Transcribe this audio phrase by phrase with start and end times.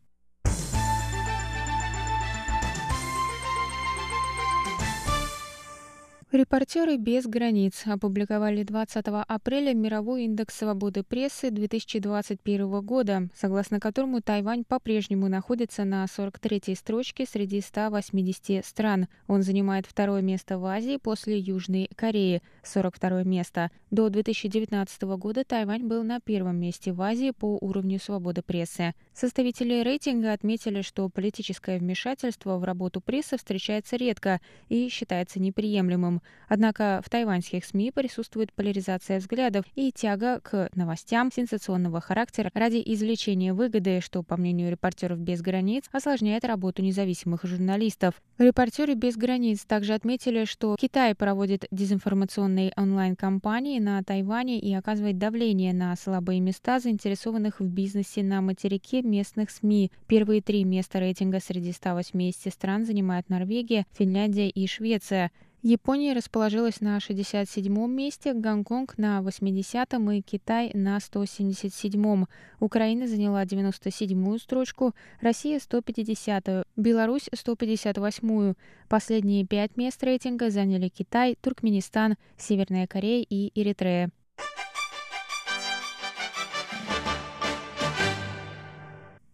[6.32, 14.64] Репортеры без границ опубликовали 20 апреля мировой индекс свободы прессы 2021 года, согласно которому Тайвань
[14.64, 19.06] по-прежнему находится на 43-й строчке среди 180 стран.
[19.28, 23.70] Он занимает второе место в Азии после Южной Кореи, 42 место.
[23.92, 28.94] До 2019 года Тайвань был на первом месте в Азии по уровню свободы прессы.
[29.14, 36.15] Составители рейтинга отметили, что политическое вмешательство в работу прессы встречается редко и считается неприемлемым.
[36.48, 43.52] Однако в тайваньских СМИ присутствует поляризация взглядов и тяга к новостям сенсационного характера ради извлечения
[43.52, 48.14] выгоды, что, по мнению репортеров без границ, осложняет работу независимых журналистов.
[48.38, 55.72] Репортеры без границ также отметили, что Китай проводит дезинформационные онлайн-кампании на Тайване и оказывает давление
[55.72, 59.90] на слабые места заинтересованных в бизнесе на материке местных СМИ.
[60.06, 65.30] Первые три места рейтинга среди 180 стран занимают Норвегия, Финляндия и Швеция.
[65.68, 72.28] Япония расположилась на 67-м месте, Гонконг на 80-м и Китай на 177-м.
[72.60, 78.54] Украина заняла 97-ю строчку, Россия 150-ю, Беларусь 158-ю.
[78.88, 84.12] Последние пять мест рейтинга заняли Китай, Туркменистан, Северная Корея и Эритрея.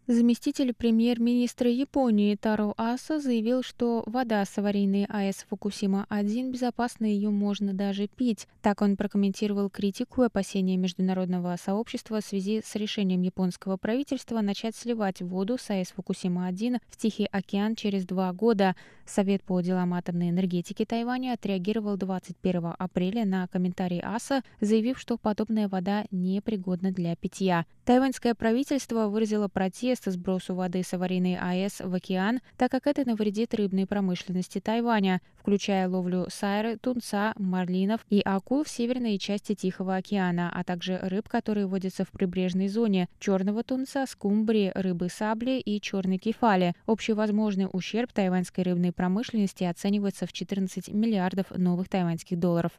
[0.08, 7.72] Заместитель премьер-министра Японии Таро Аса заявил, что вода с аварийной АЭС Фукусима-1 безопасна, ее можно
[7.72, 8.48] даже пить.
[8.62, 14.74] Так он прокомментировал критику и опасения международного сообщества в связи с решением японского правительства начать
[14.74, 18.74] сливать воду с АЭС Фукусима-1 в Тихий океан через два года.
[19.06, 25.68] Совет по делам атомной энергетики Тайваня отреагировал 21 апреля на комментарий АСА, заявив, что подобная
[25.68, 27.66] вода непригодна для питья.
[27.84, 33.06] Тайваньское правительство выразило протест протеста сбросу воды с аварийной АЭС в океан, так как это
[33.06, 39.96] навредит рыбной промышленности Тайваня, включая ловлю сайры, тунца, марлинов и акул в северной части Тихого
[39.96, 45.78] океана, а также рыб, которые водятся в прибрежной зоне, черного тунца, скумбрии, рыбы сабли и
[45.78, 46.72] черной кефали.
[46.86, 52.72] Общий возможный ущерб тайваньской рыбной промышленности оценивается в 14 миллиардов новых тайваньских долларов.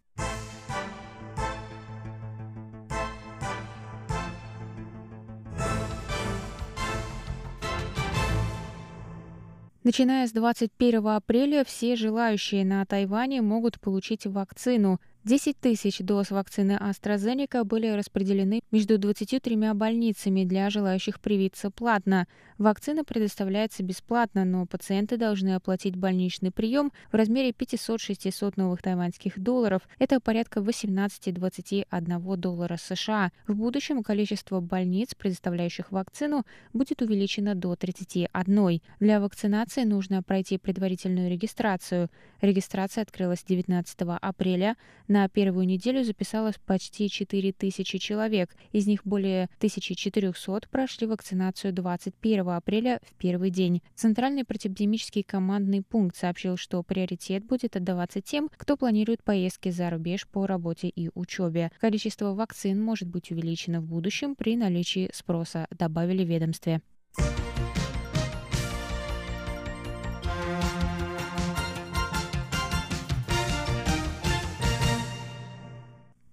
[9.84, 16.74] Начиная с 21 апреля все желающие на Тайване могут получить вакцину– 10 тысяч доз вакцины
[16.74, 22.28] AstraZeneca были распределены между 23 больницами для желающих привиться платно.
[22.58, 29.84] Вакцина предоставляется бесплатно, но пациенты должны оплатить больничный прием в размере 500-600 новых тайваньских долларов.
[29.98, 33.32] Это порядка 18-21 доллара США.
[33.48, 36.44] В будущем количество больниц, предоставляющих вакцину,
[36.74, 38.82] будет увеличено до 31.
[39.00, 42.10] Для вакцинации нужно пройти предварительную регистрацию.
[42.42, 44.76] Регистрация открылась 19 апреля.
[45.14, 48.50] На первую неделю записалось почти 4 тысячи человек.
[48.72, 53.84] Из них более 1400 прошли вакцинацию 21 апреля в первый день.
[53.94, 60.28] Центральный противоэпидемический командный пункт сообщил, что приоритет будет отдаваться тем, кто планирует поездки за рубеж
[60.28, 61.72] по работе и учебе.
[61.80, 66.82] Количество вакцин может быть увеличено в будущем при наличии спроса, добавили ведомстве.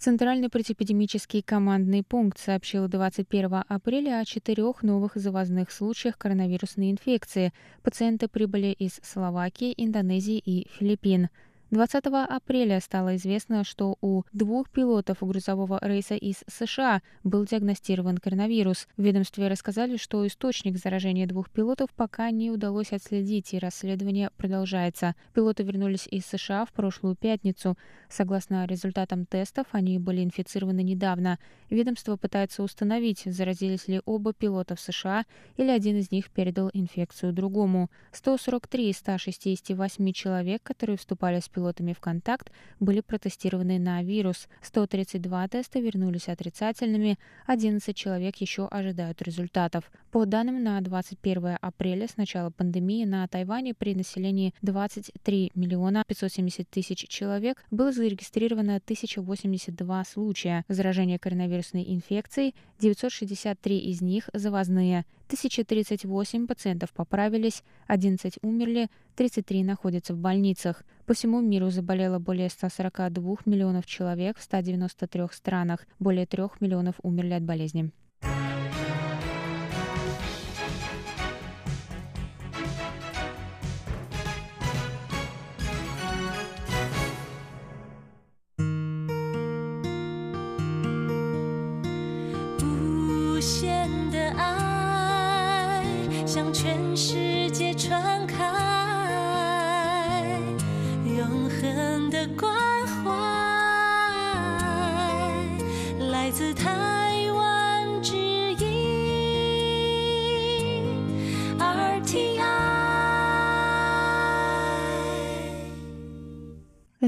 [0.00, 7.52] Центральный противоэпидемический командный пункт сообщил 21 апреля о четырех новых завозных случаях коронавирусной инфекции.
[7.82, 11.28] Пациенты прибыли из Словакии, Индонезии и Филиппин.
[11.70, 18.88] 20 апреля стало известно, что у двух пилотов грузового рейса из США был диагностирован коронавирус.
[18.96, 25.14] В ведомстве рассказали, что источник заражения двух пилотов пока не удалось отследить, и расследование продолжается.
[25.32, 27.78] Пилоты вернулись из США в прошлую пятницу.
[28.08, 31.38] Согласно результатам тестов, они были инфицированы недавно.
[31.68, 35.24] Ведомство пытается установить, заразились ли оба пилота в США
[35.56, 37.90] или один из них передал инфекцию другому.
[38.10, 44.48] 143 из 168 человек, которые вступали с пилотами в контакт, были протестированы на вирус.
[44.62, 49.90] 132 теста вернулись отрицательными, 11 человек еще ожидают результатов.
[50.10, 56.68] По данным на 21 апреля с начала пандемии на Тайване при населении 23 миллиона 570
[56.68, 65.04] тысяч человек было зарегистрировано 1082 случая заражения коронавирусной инфекцией, 963 из них завозные.
[65.30, 70.82] 1038 пациентов поправились, 11 умерли, 33 находятся в больницах.
[71.10, 77.32] По всему миру заболело более 142 миллионов человек в 193 странах, более 3 миллионов умерли
[77.32, 77.90] от болезни.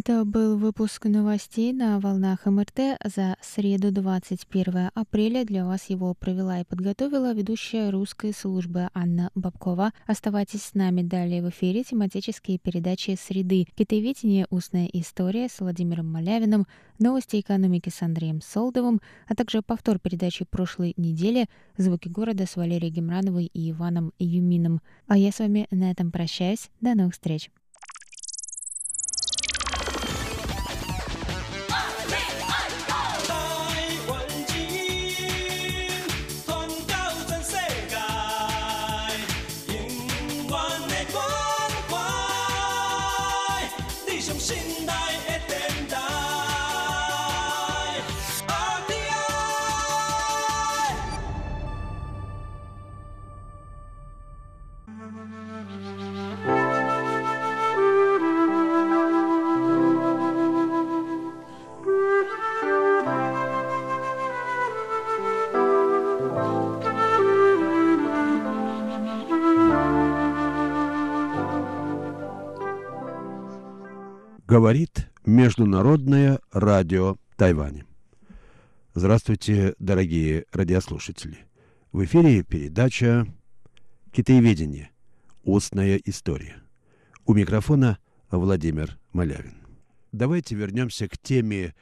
[0.04, 5.44] Это был выпуск новостей на волнах МРТ за среду 21 апреля.
[5.44, 9.92] Для вас его провела и подготовила ведущая русской службы Анна Бабкова.
[10.04, 14.48] Оставайтесь с нами далее в эфире тематические передачи «Среды», «Китаеведение.
[14.50, 16.66] Устная история» с Владимиром Малявиным,
[16.98, 21.46] новости экономики с Андреем Солдовым, а также повтор передачи прошлой недели
[21.76, 24.80] «Звуки города» с Валерией Гемрановой и Иваном Юмином.
[25.06, 26.70] А я с вами на этом прощаюсь.
[26.80, 27.52] До новых встреч!
[75.42, 77.84] Международное радио Тайваня.
[78.94, 81.36] Здравствуйте, дорогие радиослушатели.
[81.90, 83.26] В эфире передача
[84.12, 84.92] «Китаеведение.
[85.42, 86.62] Устная история».
[87.26, 87.98] У микрофона
[88.30, 89.56] Владимир Малявин.
[90.12, 91.74] Давайте вернемся к теме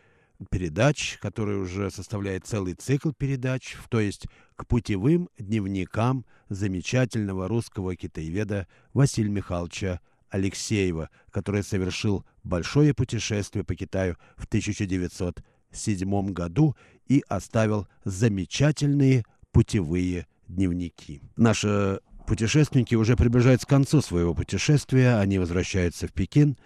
[0.50, 4.26] передач, которая уже составляет целый цикл передач, то есть
[4.57, 10.00] к путевым дневникам замечательного русского китаеведа Василия Михайловича
[10.31, 21.23] Алексеева, который совершил большое путешествие по Китаю в 1907 году и оставил замечательные путевые дневники.
[21.37, 26.57] Наши путешественники уже приближаются к концу своего путешествия, они возвращаются в Пекин.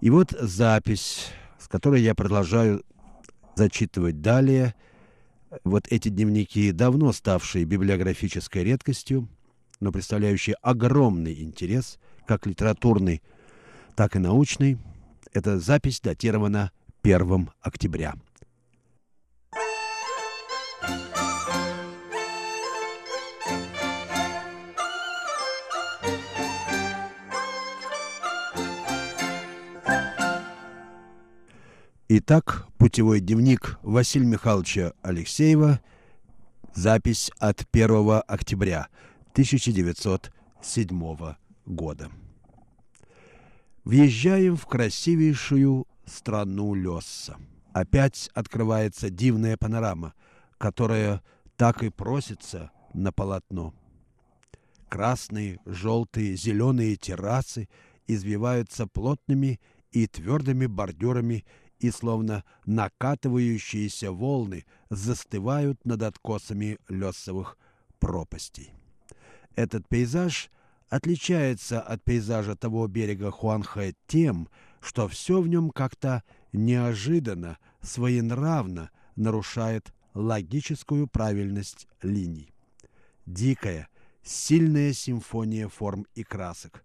[0.00, 1.28] И вот запись,
[1.58, 2.84] с которой я продолжаю
[3.54, 4.74] зачитывать далее.
[5.64, 9.28] Вот эти дневники, давно ставшие библиографической редкостью,
[9.80, 13.22] но представляющие огромный интерес– как литературный,
[13.94, 14.78] так и научный.
[15.36, 18.14] Эта запись датирована 1 октября.
[32.08, 35.80] Итак, путевой дневник Василия Михайловича Алексеева,
[36.72, 38.88] запись от 1 октября
[39.34, 41.34] 1907
[41.66, 42.10] года.
[43.86, 47.36] Въезжаем в красивейшую страну Лесса.
[47.72, 50.12] Опять открывается дивная панорама,
[50.58, 51.22] которая
[51.56, 53.72] так и просится на полотно.
[54.88, 57.68] Красные, желтые, зеленые террасы
[58.08, 59.60] извиваются плотными
[59.92, 61.44] и твердыми бордюрами
[61.78, 67.56] и словно накатывающиеся волны застывают над откосами лесовых
[68.00, 68.72] пропастей.
[69.54, 70.50] Этот пейзаж
[70.88, 74.48] отличается от пейзажа того берега Хуанхэ тем,
[74.80, 82.52] что все в нем как-то неожиданно, своенравно нарушает логическую правильность линий.
[83.26, 83.88] Дикая,
[84.22, 86.84] сильная симфония форм и красок,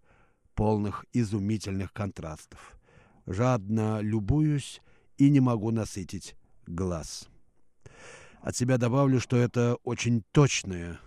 [0.56, 2.78] полных изумительных контрастов.
[3.26, 4.82] Жадно любуюсь
[5.18, 7.28] и не могу насытить глаз.
[8.42, 11.00] От себя добавлю, что это очень точное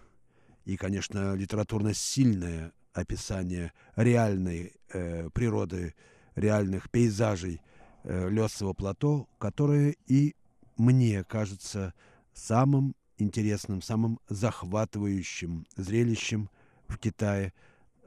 [0.64, 5.94] и, конечно, литературно сильное описание реальной э, природы,
[6.34, 7.60] реальных пейзажей
[8.04, 10.34] э, Лесового плато, которое и
[10.76, 11.92] мне кажется
[12.32, 16.48] самым интересным, самым захватывающим зрелищем
[16.88, 17.52] в Китае,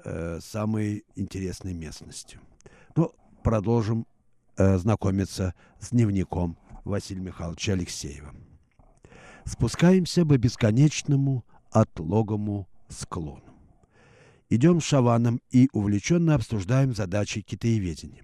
[0.03, 2.41] э, самой интересной местностью.
[2.96, 3.13] Но
[3.44, 4.06] продолжим
[4.58, 8.34] э, знакомиться с дневником Василия Михайловича Алексеева.
[9.46, 13.47] Спускаемся по бесконечному отлогому склону.
[14.50, 18.24] Идем шаваном и увлеченно обсуждаем задачи китаеведения.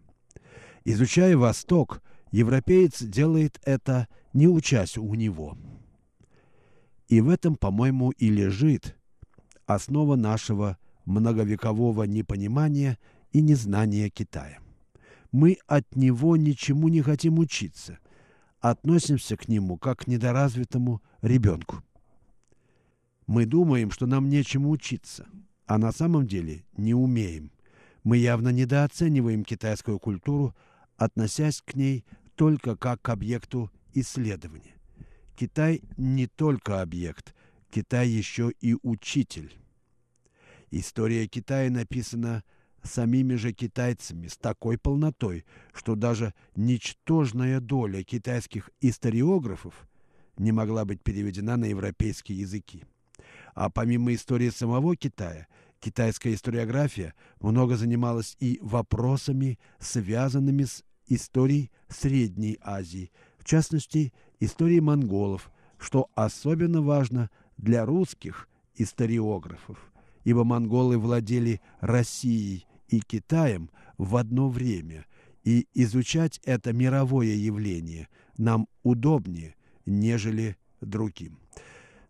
[0.86, 2.01] Изучая Восток,
[2.32, 5.58] европеец делает это, не учась у него–
[7.13, 8.96] и в этом, по-моему, и лежит
[9.68, 12.98] основа нашего многовекового непонимания
[13.32, 14.58] и незнания Китая.
[15.32, 18.00] Мы от него ничему не хотим учиться,
[18.60, 21.84] относимся к нему как к недоразвитому ребенку.
[23.27, 25.27] Мы думаем, что нам нечему учиться,
[25.65, 27.51] а на самом деле не умеем.
[28.03, 30.55] Мы явно недооцениваем китайскую культуру,
[30.98, 32.05] относясь к ней
[32.36, 34.75] только как к объекту исследования.
[35.36, 37.34] Китай не только объект,
[37.72, 39.53] Китай еще и учитель.
[40.70, 42.43] История Китая написана
[42.84, 49.88] самими же китайцами с такой полнотой, что даже ничтожная доля китайских историографов
[50.38, 52.84] не могла быть переведена на европейские языки.
[53.54, 55.48] А помимо истории самого Китая,
[55.80, 65.52] китайская историография много занималась и вопросами, связанными с историей Средней Азии, в частности, истории монголов,
[65.78, 69.78] что особенно важно для русских историографов,
[70.24, 75.06] ибо монголы владели Россией и Китаем в одно время,
[75.44, 78.08] и изучать это мировое явление
[78.38, 79.56] нам удобнее,
[79.86, 81.38] нежели другим.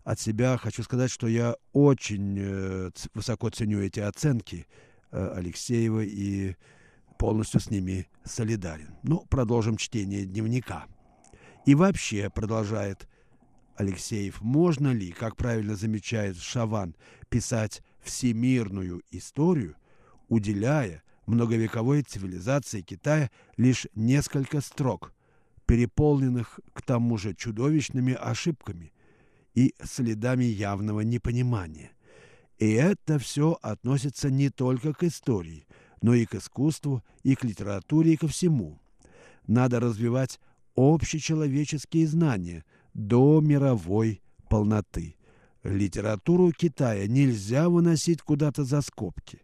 [0.03, 4.67] От себя хочу сказать, что я очень э, высоко ценю эти оценки
[5.12, 6.55] э, Алексеева и
[7.17, 8.95] полностью с ними солидарен.
[9.03, 10.88] Ну, продолжим чтение дневника.
[11.65, 13.07] И вообще, продолжает
[13.77, 16.95] Алексеев, можно ли, как правильно замечает Шаван,
[17.29, 19.77] писать всемирную историю,
[20.27, 25.13] уделяя многовековой цивилизации Китая лишь несколько строк,
[25.65, 28.93] переполненных к тому же чудовищными ошибками
[29.53, 31.91] и следами явного непонимания.
[32.57, 35.67] И это все относится не только к истории,
[36.01, 38.79] но и к искусству, и к литературе, и ко всему.
[39.48, 40.39] Надо развивать
[40.75, 45.15] общечеловеческие знания до мировой полноты.
[45.63, 49.41] Литературу Китая нельзя выносить куда-то за скобки.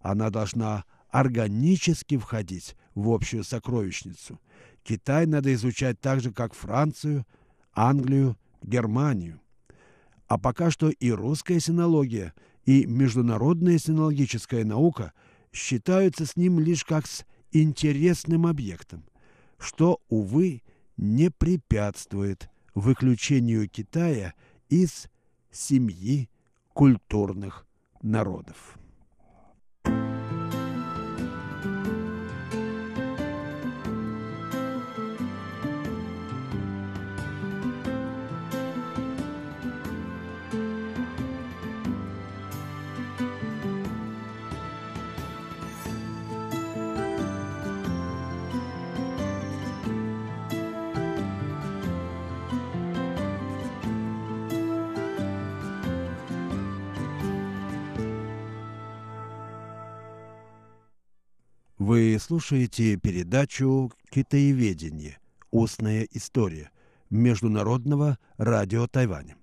[0.00, 4.40] Она должна органически входить в общую сокровищницу.
[4.82, 7.26] Китай надо изучать так же, как Францию,
[7.74, 9.41] Англию, Германию.
[10.32, 12.32] А пока что и русская синология,
[12.64, 15.12] и международная синологическая наука
[15.52, 19.04] считаются с ним лишь как с интересным объектом,
[19.58, 20.62] что, увы,
[20.96, 24.32] не препятствует выключению Китая
[24.70, 25.10] из
[25.50, 26.30] семьи
[26.72, 27.66] культурных
[28.00, 28.78] народов.
[61.84, 65.18] Вы слушаете передачу «Китаеведение.
[65.50, 66.70] Устная история»
[67.10, 69.34] Международного радио Тайваня.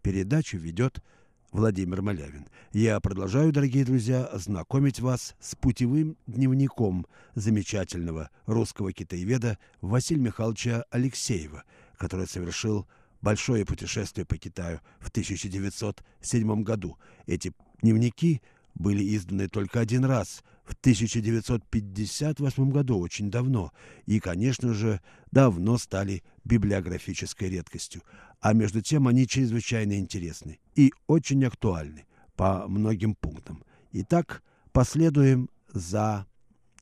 [0.00, 1.04] Передачу ведет
[1.52, 2.46] Владимир Малявин.
[2.72, 11.62] Я продолжаю, дорогие друзья, знакомить вас с путевым дневником замечательного русского китаеведа Василия Михайловича Алексеева,
[11.98, 12.88] который совершил
[13.20, 16.96] большое путешествие по Китаю в 1907 году.
[17.26, 17.52] Эти
[17.82, 18.40] дневники
[18.74, 23.72] были изданы только один раз– в 1958 году, очень давно,
[24.04, 28.02] и, конечно же, давно стали библиографической редкостью.
[28.40, 32.04] А между тем они чрезвычайно интересны и очень актуальны
[32.34, 33.62] по многим пунктам.
[33.92, 34.42] Итак,
[34.72, 36.26] последуем за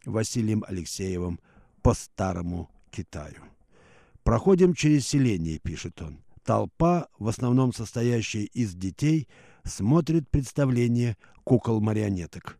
[0.04, 1.38] Василием Алексеевым
[1.82, 3.42] по старому Китаю.
[4.22, 6.20] Проходим через селение, пишет он.
[6.44, 9.28] Толпа, в основном состоящая из детей,
[9.64, 12.58] смотрит представление кукол-марионеток.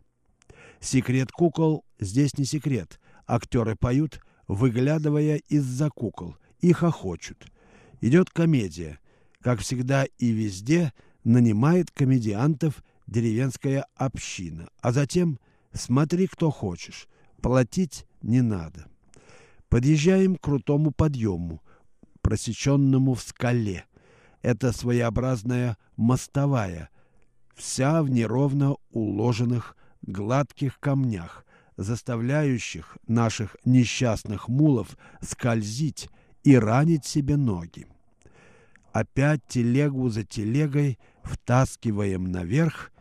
[0.84, 3.00] Секрет кукол здесь не секрет.
[3.26, 7.46] Актеры поют, выглядывая из-за кукол, и хохочут.
[8.02, 9.00] Идет комедия.
[9.40, 10.92] Как всегда и везде,
[11.24, 14.68] нанимает комедиантов деревенская община.
[14.82, 15.38] А затем
[15.72, 17.08] смотри, кто хочешь.
[17.40, 18.84] Платить не надо.
[19.70, 21.62] Подъезжаем к крутому подъему,
[22.20, 23.86] просеченному в скале.
[24.42, 26.90] Это своеобразная мостовая,
[27.54, 29.76] вся в неровно уложенных
[30.06, 31.44] гладких камнях,
[31.76, 36.08] заставляющих наших несчастных мулов скользить
[36.42, 37.86] и ранить себе ноги.
[38.92, 42.92] Опять телегу за телегой втаскиваем наверх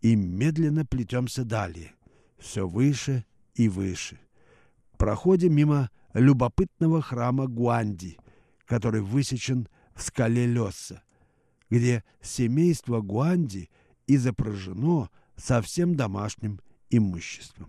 [0.00, 1.92] и медленно плетемся далее,
[2.38, 4.18] все выше и выше.
[4.96, 8.18] Проходим мимо любопытного храма Гуанди,
[8.64, 11.02] который высечен в скале Лесса,
[11.70, 13.70] где семейство Гуанди
[15.36, 17.68] изображено совсем домашним имуществом.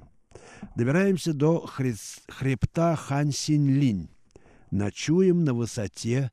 [0.75, 4.09] Добираемся до хребта Хан-Синь-Линь.
[4.71, 6.31] Ночуем на высоте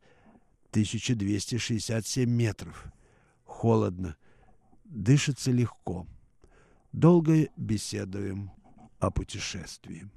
[0.70, 2.86] 1267 метров.
[3.44, 4.16] Холодно,
[4.84, 6.06] дышится легко.
[6.92, 8.50] Долго беседуем
[8.98, 10.08] о путешествии.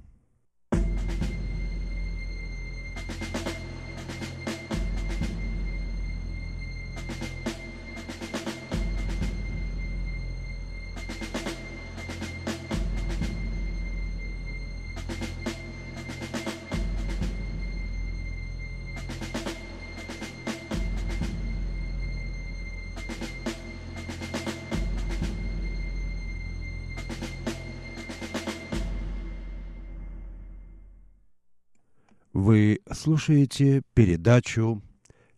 [32.40, 34.80] Вы слушаете передачу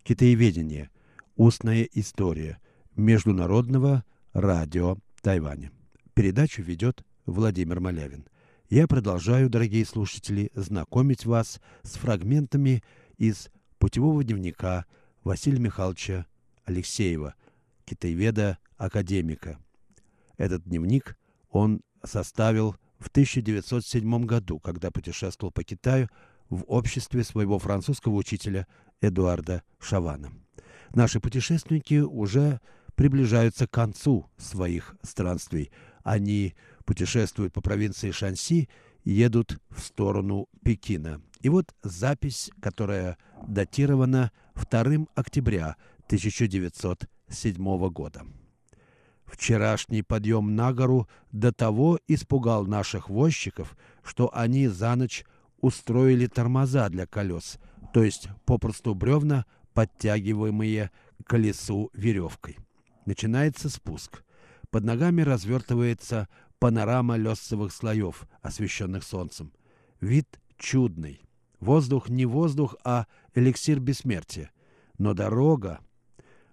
[0.03, 0.91] «Китаеведение.
[1.35, 2.61] Устная история»
[2.95, 5.73] Международного радио Тайваня.
[6.13, 8.27] Передачу ведет Владимир Малявин.
[8.69, 12.83] Я продолжаю, дорогие слушатели, знакомить вас с фрагментами
[13.17, 14.85] из путевого дневника
[15.25, 16.27] Василия Михайловича
[16.67, 17.35] Алексеева,
[17.87, 19.59] китаеведа-академика.
[20.37, 21.17] Этот дневник
[21.49, 26.11] он составил в 1907 году, когда путешествовал по Китаю
[26.51, 28.67] в обществе своего французского учителя
[29.01, 30.31] Эдуарда Шавана.
[30.93, 32.61] Наши путешественники уже
[32.97, 35.71] приближаются к концу своих странствий.
[36.03, 38.69] Они путешествуют по провинции Шанси
[39.05, 41.23] едут в сторону Пекина.
[41.41, 48.27] И вот запись, которая датирована 2 октября 1907 года.
[49.25, 55.25] Вчерашний подъем на гору до того испугал наших возчиков, что они за ночь
[55.61, 57.59] устроили тормоза для колес,
[57.93, 60.91] то есть попросту бревна, подтягиваемые
[61.23, 62.59] к колесу веревкой.
[63.07, 64.25] Начинается спуск.
[64.71, 69.53] Под ногами развертывается панорама лесовых слоев, освещенных солнцем.
[70.01, 71.23] Вид чудный.
[71.59, 74.51] Воздух не воздух, а эликсир бессмертия.
[74.99, 75.81] Но дорога...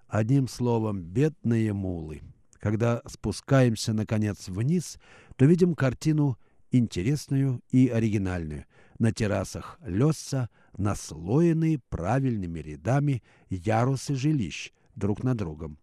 [0.08, 2.22] Одним словом, бедные мулы.
[2.60, 5.00] Когда спускаемся, наконец, вниз,
[5.36, 6.38] то видим картину
[6.72, 8.66] интересную и оригинальную–
[9.00, 15.78] на террасах Лесса наслоены правильными рядами ярусы жилищ друг на другом.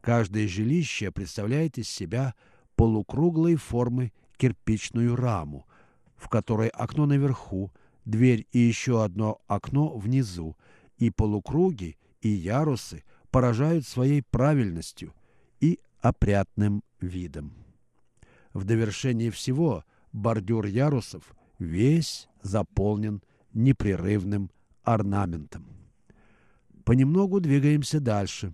[0.00, 2.34] Каждое жилище представляет из себя
[2.76, 5.66] полукруглой формы кирпичную раму,
[6.16, 7.72] в которой окно наверху,
[8.04, 10.56] дверь и еще одно окно внизу,
[10.96, 15.14] и полукруги, и ярусы поражают своей правильностью
[15.60, 17.52] и опрятным видом.
[18.52, 24.50] В довершении всего бордюр ярусов весь заполнен непрерывным
[24.82, 25.66] орнаментом.
[26.84, 28.52] Понемногу двигаемся дальше.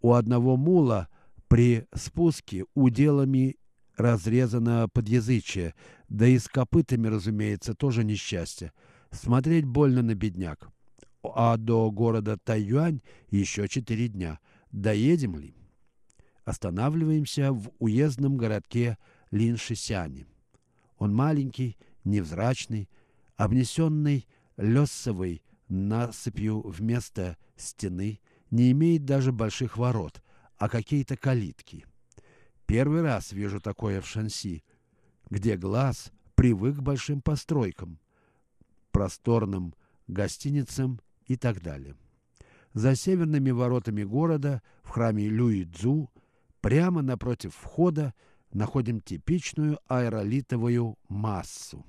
[0.00, 1.08] У одного мула
[1.48, 3.56] при спуске уделами
[3.96, 5.74] разрезано подъязычие,
[6.08, 8.72] да и с копытами, разумеется, тоже несчастье.
[9.10, 10.70] Смотреть больно на бедняк.
[11.22, 14.38] А до города Тайюань еще четыре дня.
[14.70, 15.54] Доедем ли?
[16.44, 18.96] Останавливаемся в уездном городке
[19.30, 20.26] Линшисяне.
[20.96, 22.88] Он маленький, невзрачный,
[23.38, 24.26] обнесенный
[24.58, 28.20] лесовой насыпью вместо стены,
[28.50, 30.22] не имеет даже больших ворот,
[30.56, 31.86] а какие-то калитки.
[32.66, 34.64] Первый раз вижу такое в Шанси.
[35.30, 38.00] где глаз привык к большим постройкам,
[38.92, 39.74] просторным
[40.06, 41.96] гостиницам и так далее.
[42.72, 46.10] За северными воротами города в храме Люидзу
[46.62, 48.14] прямо напротив входа
[48.52, 51.84] находим типичную аэролитовую массу.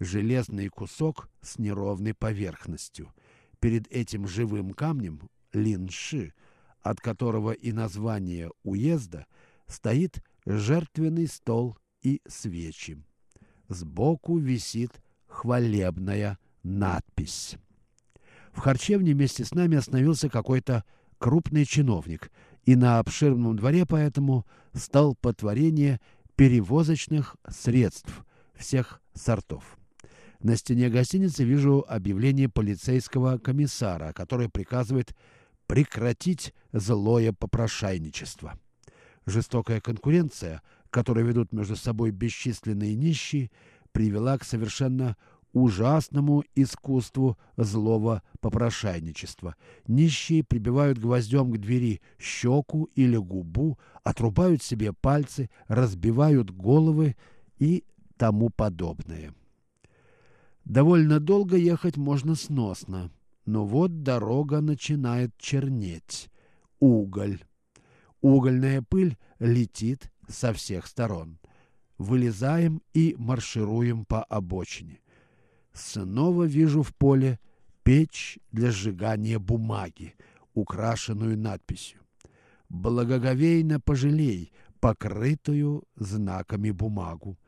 [0.00, 3.12] Железный кусок с неровной поверхностью.
[3.60, 6.34] Перед этим живым камнем линши,
[6.82, 9.26] от которого и название уезда,
[9.66, 13.02] стоит жертвенный стол и свечи.
[13.68, 17.56] Сбоку висит хвалебная надпись.
[18.52, 20.84] В харчевне вместе с нами остановился какой-то
[21.18, 22.30] крупный чиновник,
[22.64, 26.00] и на обширном дворе поэтому стал потворение
[26.36, 29.77] перевозочных средств всех сортов.
[30.40, 35.14] На стене гостиницы вижу объявление полицейского комиссара, который приказывает
[35.66, 38.58] прекратить злое попрошайничество.
[39.26, 43.50] Жестокая конкуренция, которую ведут между собой бесчисленные нищие,
[43.92, 45.16] привела к совершенно
[45.52, 49.56] ужасному искусству злого попрошайничества.
[49.88, 57.16] Нищие прибивают гвоздем к двери щеку или губу, отрубают себе пальцы, разбивают головы
[57.58, 57.84] и
[58.16, 59.34] тому подобное.
[60.68, 63.10] Довольно долго ехать можно сносно,
[63.46, 66.28] но вот дорога начинает чернеть.
[66.78, 67.42] Уголь.
[68.20, 71.38] Угольная пыль летит со всех сторон.
[71.96, 75.00] Вылезаем и маршируем по обочине.
[75.72, 77.40] Снова вижу в поле
[77.82, 80.16] печь для сжигания бумаги,
[80.52, 82.00] украшенную надписью.
[82.68, 87.38] «Благоговейно пожалей, покрытую знаками бумагу».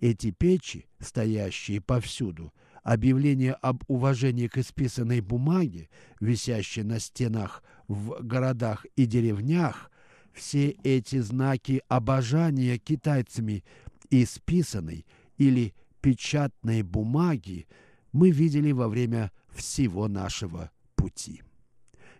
[0.00, 5.88] Эти печи, стоящие повсюду, объявления об уважении к исписанной бумаге,
[6.20, 9.90] висящие на стенах в городах и деревнях,
[10.32, 13.64] все эти знаки обожания китайцами
[14.10, 17.66] исписанной или печатной бумаги
[18.12, 21.42] мы видели во время всего нашего пути.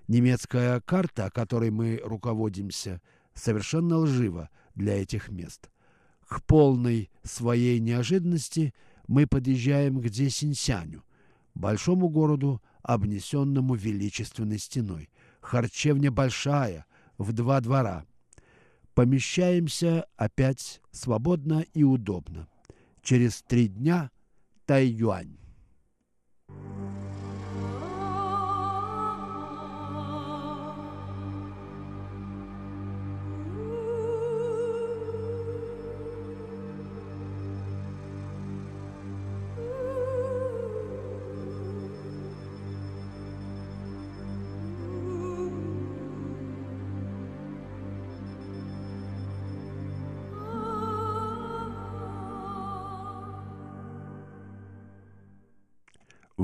[0.09, 3.01] Немецкая карта, которой мы руководимся,
[3.35, 5.71] совершенно лжива для этих мест.
[6.27, 8.75] К полной своей неожиданности
[9.11, 11.03] мы подъезжаем к Дзесинсяню,
[11.57, 15.11] большому городу, обнесенному величественной стеной.
[15.41, 16.87] Харчевня большая,
[17.19, 18.07] в два двора.
[18.95, 22.47] Помещаемся опять свободно и удобно.
[23.03, 24.13] Через три дня
[24.65, 25.40] Тайюань.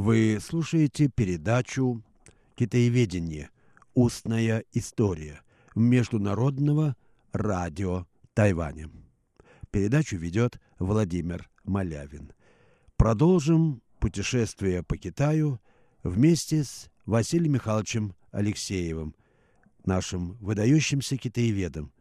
[0.06, 2.00] Вы слушаете передачу
[2.54, 3.50] «Китаеведение.
[3.92, 5.42] Устная история»
[5.74, 6.94] Международного
[7.32, 8.88] радио Тайваня.
[9.72, 12.30] Передачу ведет Владимир Малявин.
[12.96, 15.60] Продолжим путешествие по Китаю
[16.04, 19.16] вместе с Василием Михайловичем Алексеевым,
[19.84, 21.92] нашим выдающимся китаеведом.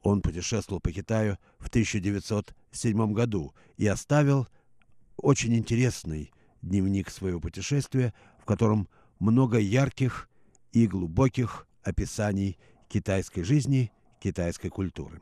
[0.00, 4.48] Он путешествовал по Китаю в 1907 году и оставил
[5.18, 6.32] очень интересный
[6.64, 10.28] дневник своего путешествия, в котором много ярких
[10.72, 15.20] и глубоких описаний китайской жизни, китайской культуры.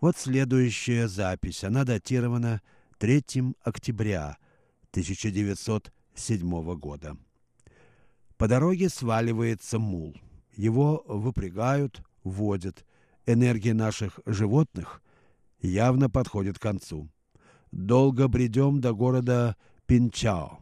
[0.00, 1.64] Вот следующая запись.
[1.64, 2.60] Она датирована
[2.98, 4.36] 3 октября
[4.90, 7.16] 1907 года.
[8.36, 10.14] По дороге сваливается мул.
[10.54, 12.84] Его выпрягают, водят.
[13.24, 15.02] Энергия наших животных
[15.60, 17.08] явно подходит к концу.
[17.72, 20.58] Долго бредем до города Пинчао.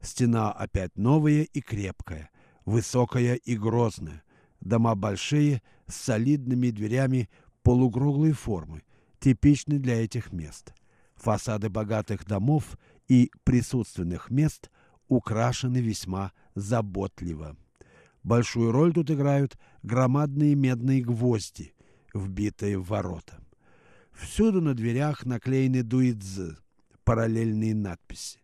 [0.00, 2.30] Стена опять новая и крепкая,
[2.64, 4.24] высокая и грозная.
[4.60, 7.30] Дома большие, с солидными дверями
[7.62, 8.82] полукруглой формы,
[9.20, 10.74] типичны для этих мест.
[11.14, 14.70] Фасады богатых домов и присутственных мест
[15.06, 17.56] украшены весьма заботливо.
[18.24, 21.74] Большую роль тут играют громадные медные гвозди,
[22.12, 23.38] вбитые в ворота.
[24.12, 26.56] Всюду на дверях наклеены дуидзы,
[27.04, 28.40] параллельные надписи.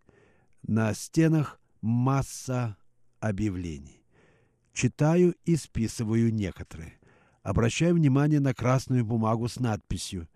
[0.66, 2.78] На стенах масса
[3.20, 4.02] объявлений.
[4.72, 6.94] Читаю и списываю некоторые.
[7.42, 10.26] Обращаю внимание на красную бумагу с надписью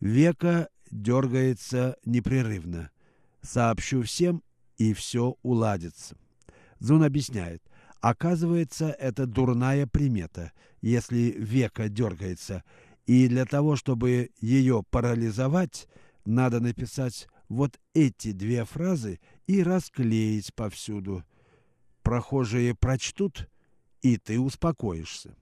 [0.00, 2.90] «Века дергается непрерывно.
[3.40, 4.42] Сообщу всем,
[4.78, 6.16] и все уладится».
[6.80, 7.62] Зун объясняет.
[8.00, 12.64] Оказывается, это дурная примета, если века дергается,
[13.06, 15.86] и для того, чтобы ее парализовать,
[16.24, 21.22] Надо написать вот эти две фразы и расклеить повсюду.
[22.02, 23.48] Прохожие прочтут,
[24.00, 25.36] и ты успокоишься.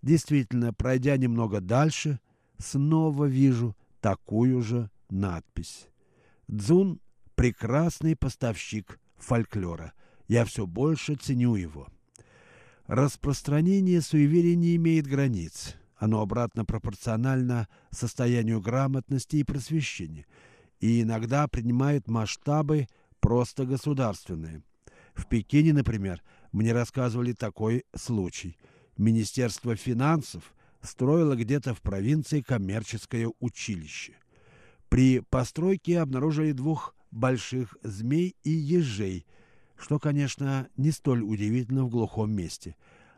[0.00, 2.20] Действительно, пройдя немного дальше,
[2.58, 5.88] снова вижу такую же надпись.
[6.46, 7.00] Дзун–
[7.34, 9.92] прекрасный поставщик фольклора.
[10.28, 11.88] Я все больше ценю его.
[12.86, 15.74] Распространение суеверий не имеет границ.
[15.96, 20.26] Оно обратно пропорционально состоянию грамотности и просвещения
[20.80, 22.86] и иногда принимает масштабы
[23.20, 24.62] просто государственные.
[25.14, 28.58] В Пекине, например, мне рассказывали такой случай.
[28.96, 34.14] Министерство финансов строило где-то в провинции коммерческое училище.
[34.88, 39.26] При постройке обнаружили двух больших змей и ежей,
[39.76, 42.76] что, конечно, не столь удивительно в глухом месте.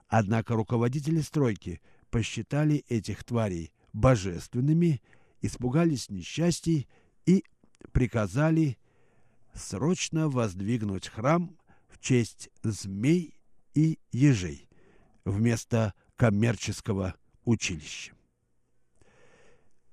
[0.08, 5.02] Однако руководители стройки посчитали этих тварей божественными,
[5.40, 6.88] испугались несчастий
[7.26, 7.44] и
[7.92, 8.78] приказали
[9.54, 11.56] срочно воздвигнуть храм
[11.88, 13.34] в честь змей
[13.74, 14.68] и ежей
[15.24, 18.12] вместо коммерческого училища.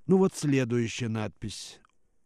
[0.05, 1.79] Ну вот следующая надпись,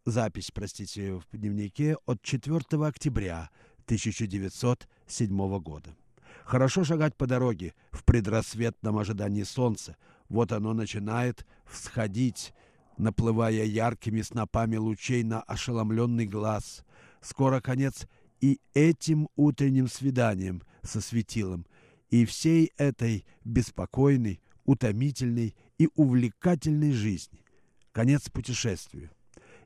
[0.06, 3.50] запись, простите, в дневнике от 4 октября
[3.86, 5.96] 1907 года.
[6.44, 9.98] Хорошо шагать по дороге в предрассветном ожидании солнца.
[10.30, 12.54] Вот оно начинает всходить,
[12.98, 16.84] наплывая яркими снопами лучей на ошеломленный глаз.
[17.22, 18.08] Скоро конец
[18.42, 21.66] и этим утренним свиданием со светилом,
[22.10, 27.44] и всей этой беспокойной, утомительной и увлекательной жизни.
[27.92, 29.10] Конец путешествию.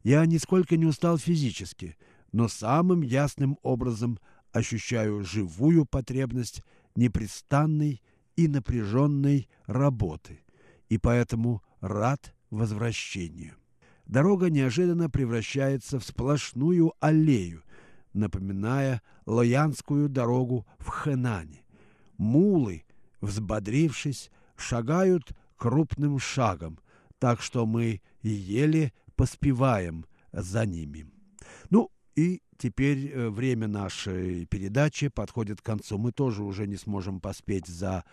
[0.03, 1.97] Я нисколько не устал физически,
[2.31, 4.19] но самым ясным образом
[4.51, 6.63] ощущаю живую потребность
[6.95, 8.01] непрестанной
[8.35, 10.39] и напряженной работы,
[10.89, 13.55] и поэтому рад возвращению.
[14.05, 17.63] Дорога неожиданно превращается в сплошную аллею,
[18.13, 21.63] напоминая Лоянскую дорогу в Хэнане.
[22.17, 22.83] Мулы,
[23.21, 26.79] взбодрившись, шагают крупным шагом,
[27.19, 31.07] так что мы еле поспеваем за ними.
[31.69, 35.97] Ну и теперь э, время нашей передачи подходит к концу.
[35.97, 38.03] Мы тоже уже не сможем поспеть за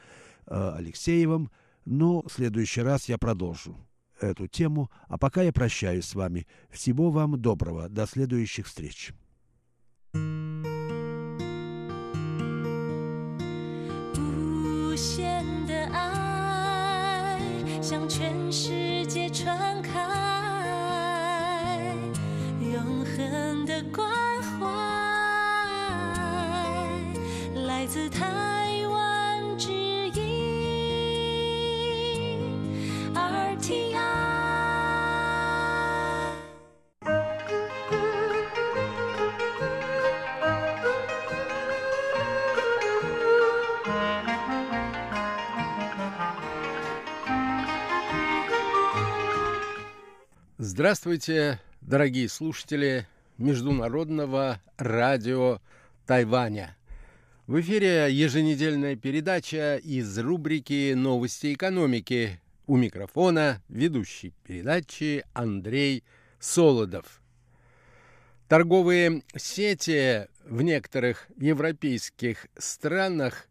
[0.47, 1.51] э, Алексеевым,
[1.85, 3.77] но в следующий раз я продолжу
[4.21, 6.47] эту тему, а пока я прощаюсь с вами.
[6.71, 7.89] Всего вам доброго.
[7.89, 9.13] До следующих встреч.
[14.91, 15.69] 无限
[50.71, 53.07] Здравствуйте, дорогие слушатели
[53.39, 55.63] Международного радио
[56.07, 56.77] Тайваня.
[57.47, 62.43] В эфире еженедельная передача из рубрики «Новости экономики».
[62.67, 66.05] У микрофона ведущий передачи Андрей
[66.39, 67.23] Солодов.
[68.47, 73.49] Торговые сети в некоторых европейских странах,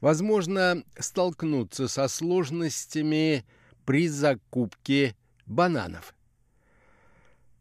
[0.00, 3.44] возможно, столкнутся со сложностями
[3.84, 5.14] при закупке
[5.46, 6.16] бананов.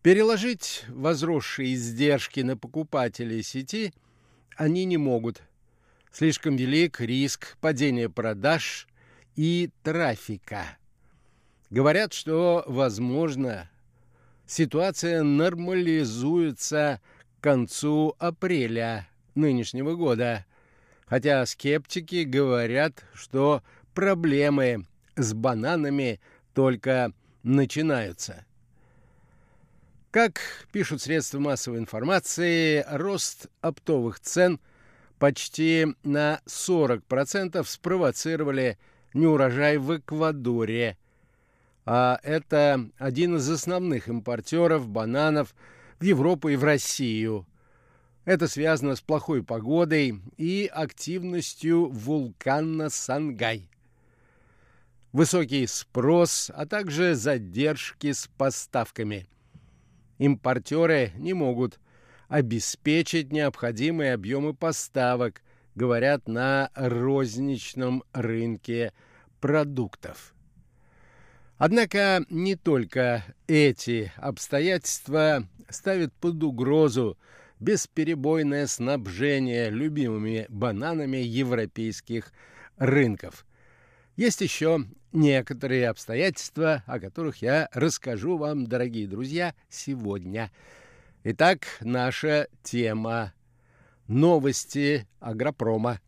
[0.08, 3.94] Переложить возросшие издержки на покупателей сети
[4.56, 5.44] они не могут.
[6.14, 8.88] Слишком велик риск падения продаж
[9.36, 10.78] и трафика.
[11.70, 13.70] Говорят, что, возможно,
[14.46, 17.02] ситуация нормализуется
[17.42, 20.46] к концу апреля нынешнего года,
[21.06, 23.62] хотя скептики говорят, что
[23.94, 24.86] проблемы
[25.18, 26.22] с бананами
[26.54, 27.12] только
[27.44, 28.47] начинаются.
[30.18, 34.60] Как пишут средства массовой информации, рост оптовых цен
[35.20, 38.80] почти на 40% спровоцировали
[39.14, 40.98] неурожай в Эквадоре.
[41.86, 45.54] А это один из основных импортеров бананов
[46.00, 47.46] в Европу и в Россию.
[48.26, 53.70] Это связано с плохой погодой и активностью вулкана Сангай.
[55.12, 59.28] Высокий спрос, а также задержки с поставками–
[60.18, 61.80] Импортеры не могут
[62.28, 65.42] обеспечить необходимые объемы поставок,
[65.76, 68.94] говорят на розничном рынке
[69.40, 70.34] продуктов.
[71.58, 77.18] Однако не только эти обстоятельства ставят под угрозу
[77.60, 82.32] бесперебойное снабжение любимыми бананами европейских
[82.78, 83.46] рынков.
[84.16, 90.52] Есть еще некоторые обстоятельства, о которых я расскажу вам, дорогие друзья, сегодня.
[91.24, 93.34] Итак, наша тема–
[94.08, 96.00] новости агропрома.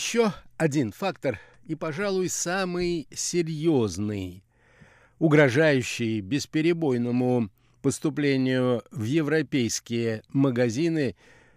[0.00, 4.42] Еще один фактор, и, пожалуй, самый серьезный,
[5.18, 7.50] угрожающий бесперебойному
[7.82, 11.16] поступлению в европейские магазины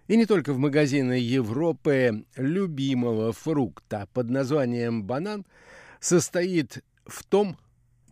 [0.10, 5.46] и не только в магазины Европы любимого фрукта под названием банан,
[6.02, 7.58] состоит в том,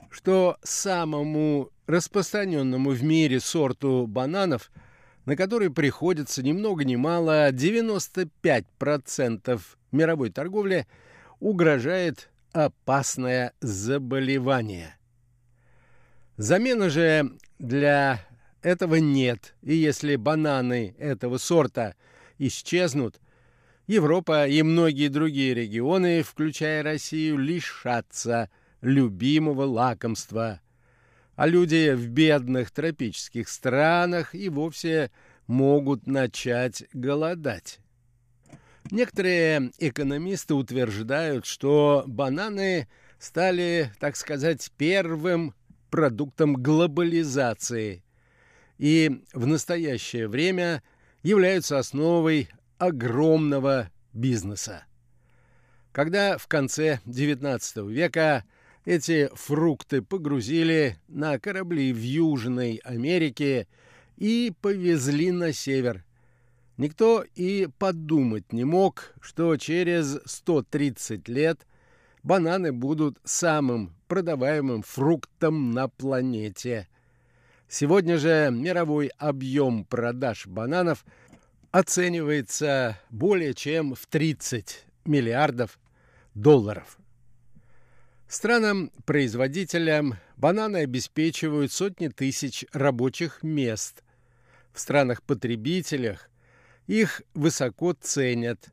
[0.10, 4.72] что самому распространенному в мире сорту бананов,
[5.26, 10.88] на который приходится ни много ни мало 95% мировой торговли
[11.40, 14.96] угрожает опасное заболевание.
[16.38, 18.26] Замены же для
[18.62, 21.96] этого нет, и если бананы этого сорта
[22.38, 23.20] исчезнут,
[23.88, 28.50] Европа и многие другие регионы, включая Россию, лишатся
[28.82, 30.62] любимого лакомства,
[31.42, 35.10] а люди в бедных тропических странах и вовсе
[35.48, 37.80] могут начать голодать.
[38.92, 45.56] Некоторые экономисты утверждают, что бананы стали, так сказать, первым
[45.90, 48.04] продуктом глобализации
[48.78, 50.84] и в настоящее время
[51.24, 54.86] являются основой огромного бизнеса.
[55.92, 58.46] Когда в конце XIX века
[58.86, 63.68] эти фрукты погрузили на корабли в Южной Америке
[64.18, 66.04] и повезли на север–
[66.82, 71.68] Никто и подумать не мог, что через 130 лет
[72.24, 76.88] бананы будут самым продаваемым фруктом на планете.
[77.68, 81.06] Сегодня же мировой объем продаж бананов
[81.70, 85.80] оценивается более чем в 30 миллиардов
[86.34, 86.98] долларов.
[88.32, 94.06] Странам-производителям бананы обеспечивают сотни тысяч рабочих мест.
[94.72, 96.30] В странах-потребителях
[96.88, 98.70] их высоко ценят,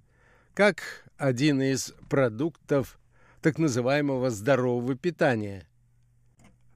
[0.55, 3.01] как один из продуктов
[3.43, 5.67] так называемого здорового питания.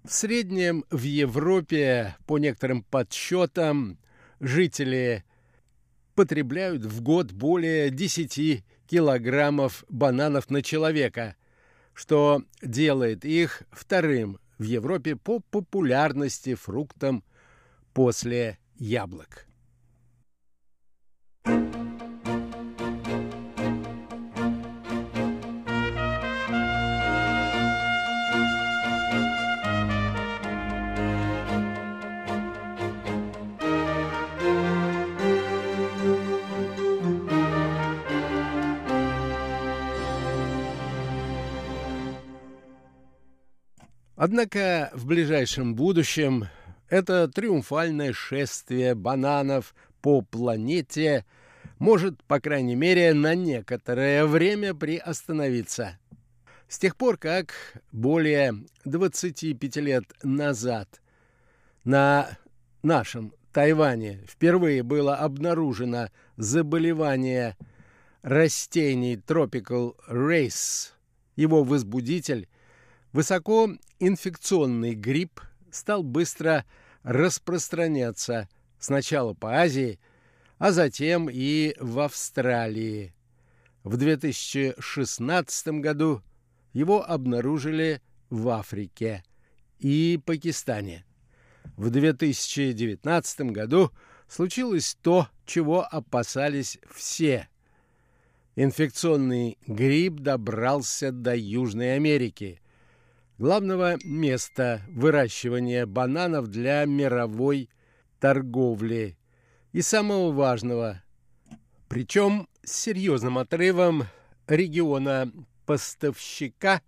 [0.02, 3.96] В среднем в Европе, по некоторым подсчетам,
[4.40, 5.22] жители
[6.16, 11.36] потребляют в год более 10 килограммов бананов на человека,
[11.94, 17.24] что делает их вторым в Европе по популярности фруктом
[17.92, 19.46] после яблок.
[44.24, 46.46] Однако в ближайшем будущем
[46.88, 51.26] это триумфальное шествие бананов по планете
[51.80, 55.98] может, по крайней мере, на некоторое время приостановиться.
[56.68, 57.52] С тех пор, как
[57.90, 58.54] более
[58.84, 61.02] 25 лет назад
[61.82, 62.28] на
[62.84, 67.56] нашем Тайване впервые было обнаружено заболевание
[68.22, 70.92] растений Tropical Race,
[71.34, 72.46] его возбудитель,
[74.02, 76.64] высокоинфекционный грипп стал быстро
[77.02, 78.48] распространяться–
[78.82, 80.00] Сначала по Азии,
[80.58, 83.14] а затем и в Австралии.
[83.84, 86.20] В 2016 году
[86.72, 89.22] его обнаружили в Африке
[89.78, 91.04] и Пакистане.
[91.76, 93.92] В 2019 году
[94.26, 97.48] случилось то, чего опасались все.
[98.56, 102.60] Инфекционный грипп добрался до Южной Америки,
[103.42, 107.68] главного места выращивания бананов для мировой
[108.20, 109.18] торговли
[109.72, 111.02] и самого важного,
[111.88, 114.04] причем с серьезным отрывом
[114.46, 115.32] региона
[115.66, 116.82] поставщика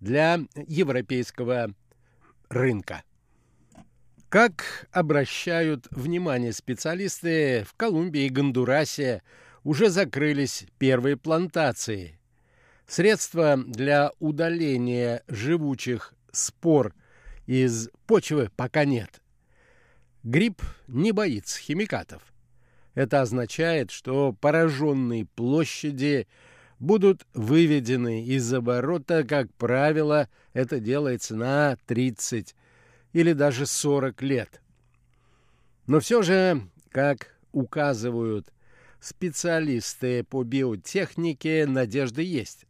[0.00, 1.72] для европейского
[2.48, 3.04] рынка.
[4.28, 9.22] Как обращают внимание специалисты в Колумбии и Гондурасе,
[9.62, 12.18] уже закрылись первые плантации.
[12.86, 16.94] Средства для удаления живучих спор
[17.46, 19.20] из почвы пока нет.
[20.22, 22.22] Гриб не боится химикатов.
[22.94, 26.28] Это означает, что пораженные площади
[26.78, 32.54] будут выведены из оборота, как правило, это делается на 30
[33.12, 34.60] или даже 40 лет.
[35.86, 36.60] Но все же,
[36.90, 38.52] как указывают
[39.00, 42.66] специалисты по биотехнике, надежда есть.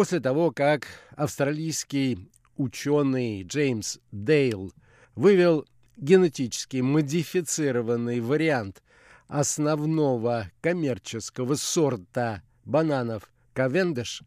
[0.00, 4.72] После того, как австралийский ученый Джеймс Дейл
[5.14, 5.66] вывел
[5.98, 8.82] генетически модифицированный вариант
[9.28, 14.22] основного коммерческого сорта бананов Кавендиш,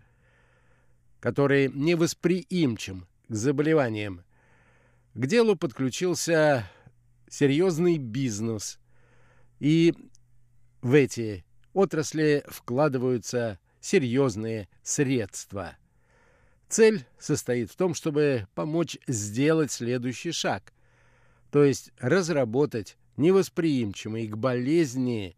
[1.20, 4.24] который невосприимчив к заболеваниям,
[5.16, 6.70] к делу подключился
[7.28, 8.78] серьезный бизнес,
[9.60, 9.96] и
[10.84, 11.44] в эти
[11.74, 15.76] отрасли вкладываются серьезные средства.
[16.70, 20.74] Цель состоит в том, чтобы помочь сделать следующий шаг,
[21.52, 25.36] то есть разработать невосприимчивый к болезни,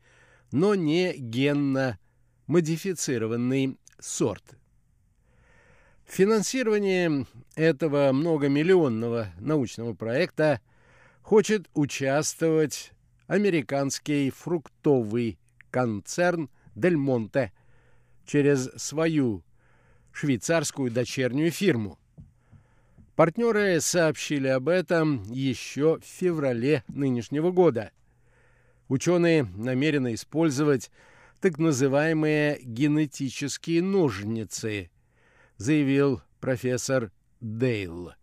[0.51, 1.97] но не генно
[2.45, 4.43] модифицированный сорт.
[6.05, 7.25] Финансирование
[7.55, 10.61] этого многомиллионного научного проекта
[11.23, 12.91] хочет участвовать
[13.25, 15.39] американский фруктовый
[15.71, 17.51] концерн «Дель Монте»
[18.25, 19.43] через свою
[20.11, 21.99] швейцарскую дочернюю фирму.
[23.15, 27.91] Партнеры сообщили об этом еще в феврале нынешнего года.
[28.87, 30.91] Ученые намерены использовать
[31.39, 34.89] так называемые генетические ножницы,
[35.57, 38.13] заявил профессор Дейл,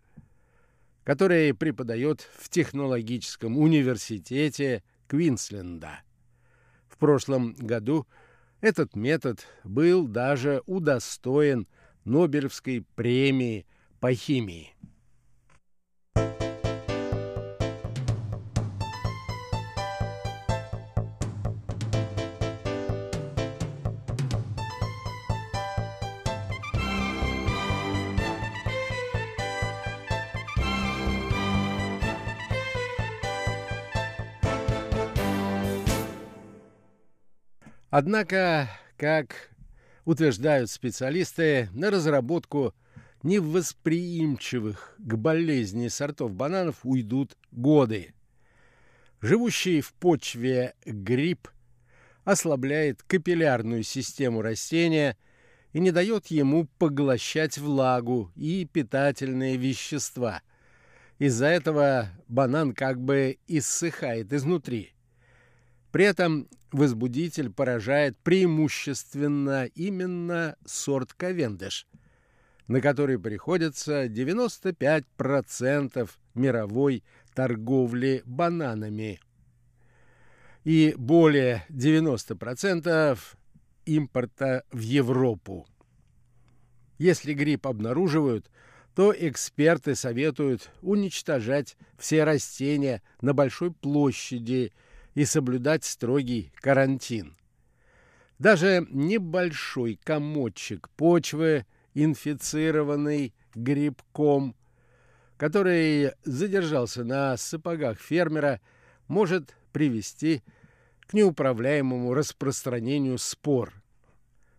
[1.04, 6.00] который преподает в технологическом университете Квинсленда.
[6.88, 8.06] В прошлом году
[8.62, 11.66] этот метод был даже удостоен
[12.04, 13.66] Нобелевской премии
[14.00, 14.74] по химии.
[37.92, 39.50] Однако, как
[40.06, 42.74] утверждают специалисты, на разработку
[43.22, 48.14] невосприимчивых к болезни сортов бананов уйдут годы.
[49.20, 51.48] Живущий в почве гриб
[52.24, 55.18] ослабляет капиллярную систему растения
[55.74, 60.40] и не дает ему поглощать влагу и питательные вещества.
[61.18, 64.94] Из-за этого банан как бы иссыхает изнутри.
[65.90, 71.86] При этом возбудитель поражает преимущественно именно сорт Кавендиш,
[72.66, 77.04] на который приходится 95% мировой
[77.34, 79.20] торговли бананами
[80.64, 83.18] и более 90%
[83.84, 85.66] импорта в Европу.
[86.98, 88.48] Если грипп обнаруживают,
[88.94, 94.72] то эксперты советуют уничтожать все растения на большой площади–
[95.14, 97.36] и соблюдать строгий карантин.
[98.38, 104.56] Даже небольшой комочек почвы, инфицированный грибком,
[105.36, 108.60] который задержался на сапогах фермера,
[109.06, 110.42] может привести
[111.00, 113.74] к неуправляемому распространению спор.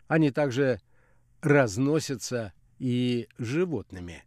[0.08, 0.80] Они также
[1.42, 4.24] разносятся и животными.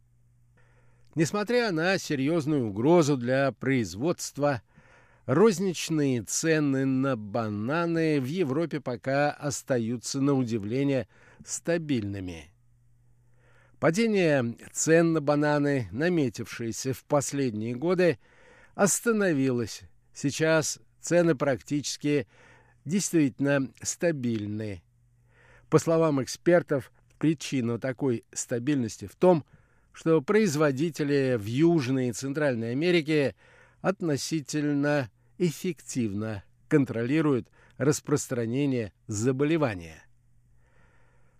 [1.14, 4.60] Несмотря на серьезную угрозу для производства–
[5.26, 11.08] Розничные цены на бананы в Европе пока остаются на удивление
[11.44, 12.52] стабильными.
[13.80, 18.20] Падение цен на бананы, наметившееся в последние годы,
[18.76, 19.82] остановилось.
[20.14, 22.28] Сейчас цены практически
[22.84, 24.84] действительно стабильны.
[25.68, 29.44] По словам экспертов, причина такой стабильности в том,
[29.92, 33.34] что производители в Южной и Центральной Америке
[33.80, 40.02] относительно эффективно контролирует распространение заболевания.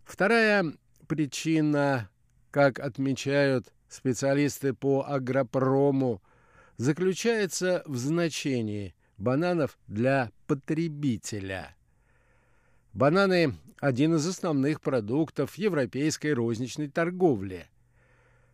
[0.05, 0.73] Вторая
[1.09, 2.09] причина,
[2.51, 6.23] как отмечают специалисты по агропрому,
[6.77, 11.75] заключается в значении бананов для потребителя.
[12.93, 17.67] Бананы– один из основных продуктов европейской розничной торговли.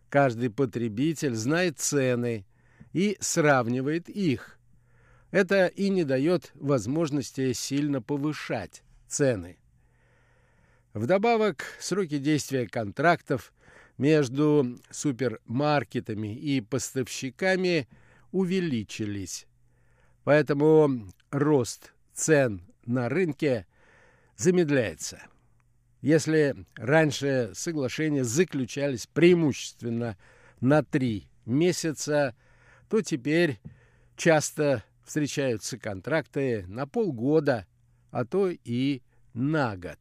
[0.09, 2.45] Каждый потребитель знает цены
[2.93, 4.59] и сравнивает их–
[5.33, 9.59] это и не дает возможности сильно повышать цены.
[10.95, 13.53] Вдобавок, сроки действия контрактов
[13.97, 17.89] между супермаркетами и поставщиками
[18.31, 19.47] увеличились.
[20.25, 23.67] Поэтому рост цен на рынке
[24.37, 25.23] замедляется.
[26.03, 30.19] Если раньше соглашения заключались преимущественно
[30.61, 32.37] на три месяца,
[32.91, 33.61] то теперь
[34.17, 37.67] часто встречаются контракты на полгода,
[38.13, 39.03] а то и
[39.35, 39.99] на год.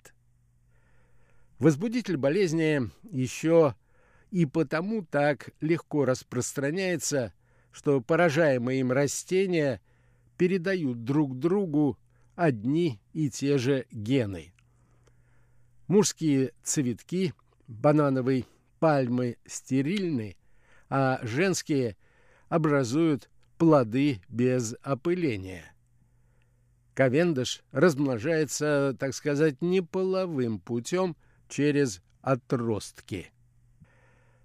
[1.60, 3.76] Возбудитель болезни еще
[4.30, 7.34] и потому так легко распространяется,
[7.74, 9.82] что поражаемые им растения
[10.38, 12.00] передают друг другу
[12.36, 14.54] одни и те же гены.
[15.88, 17.34] Мужские цветки
[17.68, 18.48] банановой
[18.80, 20.38] пальмы стерильны,
[20.88, 21.98] а женские
[22.48, 23.30] образуют
[23.62, 25.72] плоды без опыления.
[26.96, 31.16] Ковендыш размножается, так сказать, неполовым путем
[31.48, 33.32] через отростки.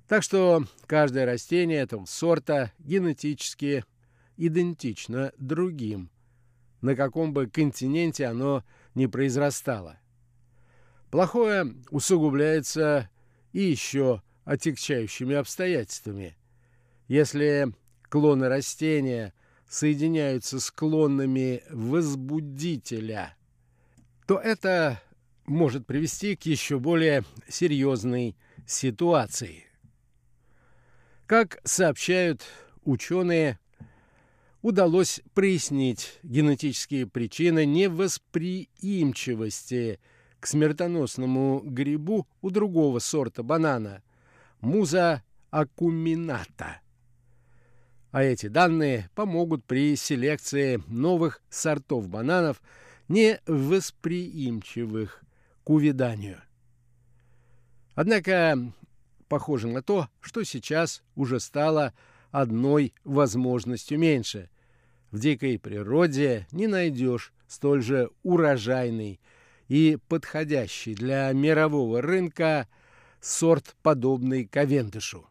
[0.07, 3.87] Так что каждое растение этого сорта генетически
[4.37, 6.11] идентично другим,
[6.83, 8.65] на каком бы континенте оно
[8.95, 9.99] ни произрастало.
[11.11, 13.09] Плохое усугубляется
[13.55, 16.37] и еще отягчающими обстоятельствами.
[17.09, 17.73] Если
[18.09, 19.35] клоны растения
[19.69, 23.37] соединяются с клонами возбудителя,
[24.27, 25.03] то это
[25.45, 28.37] может привести к еще более серьезной
[28.67, 29.65] ситуации.
[31.27, 32.43] Как сообщают
[32.85, 33.59] ученые,
[34.63, 40.01] удалось прояснить генетические причины невосприимчивости
[40.41, 44.03] к смертоносному грибу у другого сорта банана–
[44.61, 46.81] муза акумината.
[48.11, 52.63] А эти данные помогут при селекции новых сортов бананов,
[53.09, 55.23] невосприимчивых
[55.65, 56.41] к увяданию.
[57.95, 58.73] Однако
[59.29, 61.93] похоже на то, что сейчас уже стало
[62.31, 64.49] одной возможностью меньше.
[65.11, 69.21] В дикой природе не найдешь столь же урожайный
[69.69, 72.69] и подходящий для мирового рынка
[73.21, 75.29] сорт, подобный ковендышу.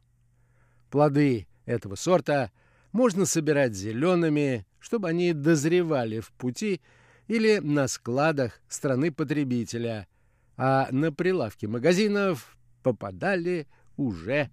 [0.90, 2.52] Плоды этого сорта
[2.96, 6.80] можно собирать зелеными, чтобы они дозревали в пути
[7.28, 10.08] или на складах страны потребителя,
[10.56, 13.68] а на прилавки магазинов попадали
[13.98, 14.50] уже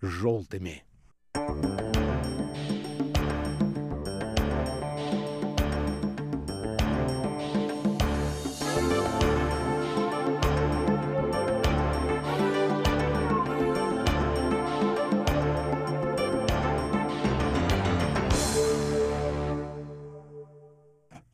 [0.00, 0.84] желтыми.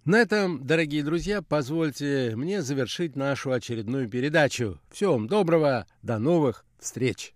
[0.05, 4.79] На этом, дорогие друзья, позвольте мне завершить нашу очередную передачу.
[4.91, 7.33] Всего вам доброго, до новых встреч!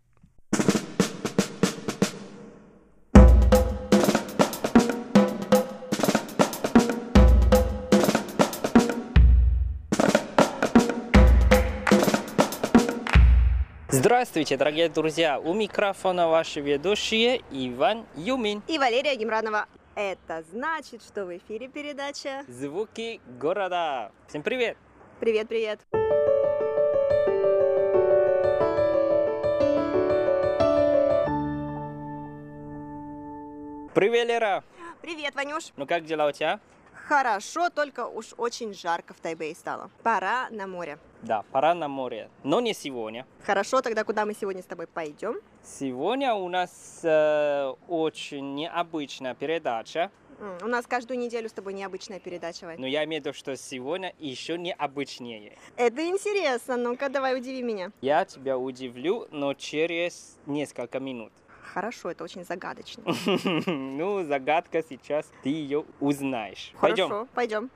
[13.91, 15.41] Здравствуйте, дорогие друзья!
[15.41, 18.63] У микрофона ваши ведущие Иван Юмин.
[18.69, 19.65] И Валерия Гемранова.
[20.01, 24.13] Это значит, что в эфире передача Звуки города.
[24.29, 24.77] Всем привет!
[25.19, 25.81] «Привет-привет».
[33.93, 34.63] Привет, Лера!
[35.03, 35.73] Привет, Ванюш.
[35.77, 36.61] Ну как дела у тебя?
[36.93, 39.91] Хорошо, только уж очень жарко в Тайбэе стало.
[40.05, 41.01] Пора на море.
[41.23, 43.27] Да, пора на море, но не сегодня.
[43.45, 45.37] Хорошо, тогда куда мы сегодня с тобой пойдем?
[45.65, 50.11] Сегодня у нас э, очень необычная передача,
[50.63, 52.79] У нас каждую неделю с тобой необычная передача, Вань.
[52.79, 55.59] но я имею в виду, что сегодня еще необычнее.
[55.77, 56.77] Это интересно.
[56.77, 57.91] Ну-ка, давай удиви меня.
[58.01, 61.33] Я тебя удивлю, но через несколько минут.
[61.75, 63.03] Хорошо, это очень загадочно.
[63.67, 66.73] Ну, загадка сейчас, ты ее узнаешь.
[66.81, 67.09] Пойдем.
[67.09, 67.71] Хорошо, пойдем.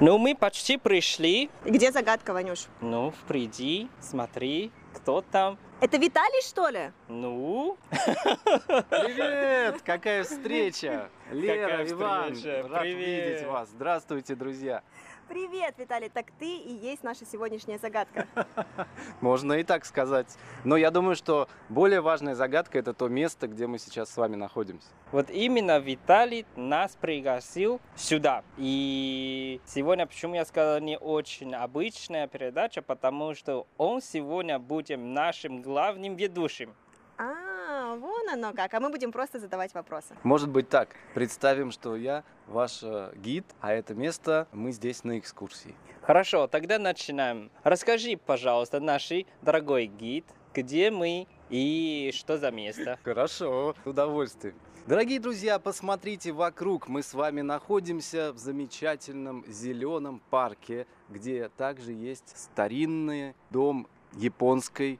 [0.00, 1.50] Ну, мы почти пришли.
[1.64, 2.66] Где загадка, Ванюш?
[2.80, 5.58] Ну, впереди, смотри, кто там.
[5.80, 6.92] Это Виталий, что ли?
[7.08, 9.82] Ну, Привет!
[9.84, 11.08] Какая встреча!
[11.32, 12.68] Лера, Какая Иван, встреча!
[12.68, 13.30] рад Привет!
[13.38, 13.68] видеть вас.
[13.70, 14.82] Здравствуйте, друзья.
[15.28, 16.08] Привет, Виталий.
[16.08, 18.26] Так ты и есть наша сегодняшняя загадка.
[19.20, 20.38] Можно и так сказать.
[20.64, 24.36] Но я думаю, что более важная загадка это то место, где мы сейчас с вами
[24.36, 24.88] находимся.
[25.12, 28.42] вот именно Виталий нас пригласил сюда.
[28.56, 35.60] И сегодня, почему я сказал, не очень обычная передача, потому что он сегодня будет нашим
[35.60, 36.74] главным ведущим.
[37.18, 38.72] А, А, вон оно как.
[38.72, 40.16] А мы будем просто задавать вопросы.
[40.22, 40.88] Может быть так.
[41.12, 45.74] Представим, что я ваш э, гид, а это место мы здесь на экскурсии.
[46.00, 47.50] Хорошо, тогда начинаем.
[47.64, 52.98] Расскажи, пожалуйста, нашей дорогой гид, где мы и что за место.
[53.04, 54.54] Хорошо, с удовольствием.
[54.86, 56.88] Дорогие друзья, посмотрите вокруг.
[56.88, 64.98] Мы с вами находимся в замечательном зеленом парке, где также есть старинный дом японской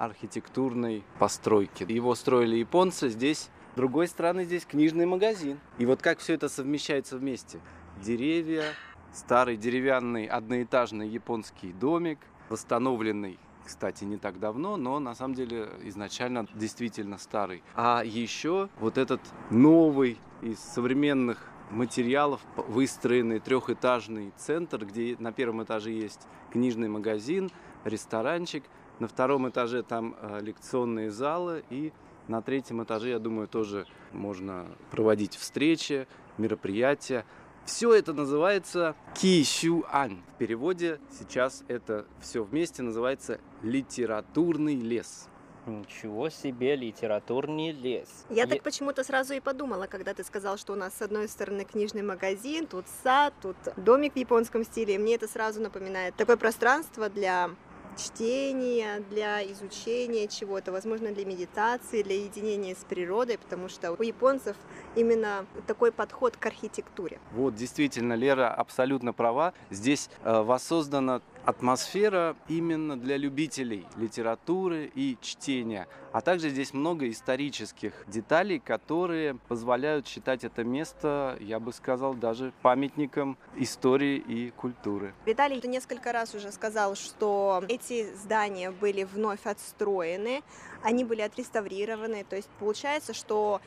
[0.00, 1.84] архитектурной постройки.
[1.90, 5.60] Его строили японцы, здесь с другой стороны здесь книжный магазин.
[5.78, 7.60] И вот как все это совмещается вместе.
[8.02, 8.64] Деревья,
[9.12, 16.48] старый деревянный одноэтажный японский домик, восстановленный кстати, не так давно, но на самом деле изначально
[16.54, 17.62] действительно старый.
[17.76, 19.20] А еще вот этот
[19.50, 21.38] новый из современных
[21.70, 27.48] материалов выстроенный трехэтажный центр, где на первом этаже есть книжный магазин,
[27.84, 28.64] ресторанчик,
[29.00, 31.92] на втором этаже там э, лекционные залы и
[32.28, 36.06] на третьем этаже, я думаю, тоже можно проводить встречи,
[36.38, 37.24] мероприятия.
[37.64, 40.22] Все это называется кищуань.
[40.34, 45.28] В переводе сейчас это все вместе называется литературный лес.
[45.66, 48.24] Ничего себе, литературный лес.
[48.30, 51.64] Я так почему-то сразу и подумала, когда ты сказал, что у нас с одной стороны
[51.64, 54.94] книжный магазин, тут сад, тут домик в японском стиле.
[54.94, 57.50] И мне это сразу напоминает такое пространство для
[57.96, 64.56] чтения, для изучения чего-то, возможно, для медитации, для единения с природой, потому что у японцев
[64.96, 67.18] именно такой подход к архитектуре.
[67.32, 69.52] Вот, действительно, Лера абсолютно права.
[69.70, 75.88] Здесь э, воссоздана атмосфера именно для любителей литературы и чтения.
[76.12, 82.52] А также здесь много исторических деталей, которые позволяют считать это место, я бы сказал, даже
[82.62, 85.14] памятником истории и культуры.
[85.26, 90.42] Виталий несколько раз уже сказал, что эти здания были вновь отстроены,
[90.82, 92.24] они были отреставрированы.
[92.24, 93.60] То есть получается, что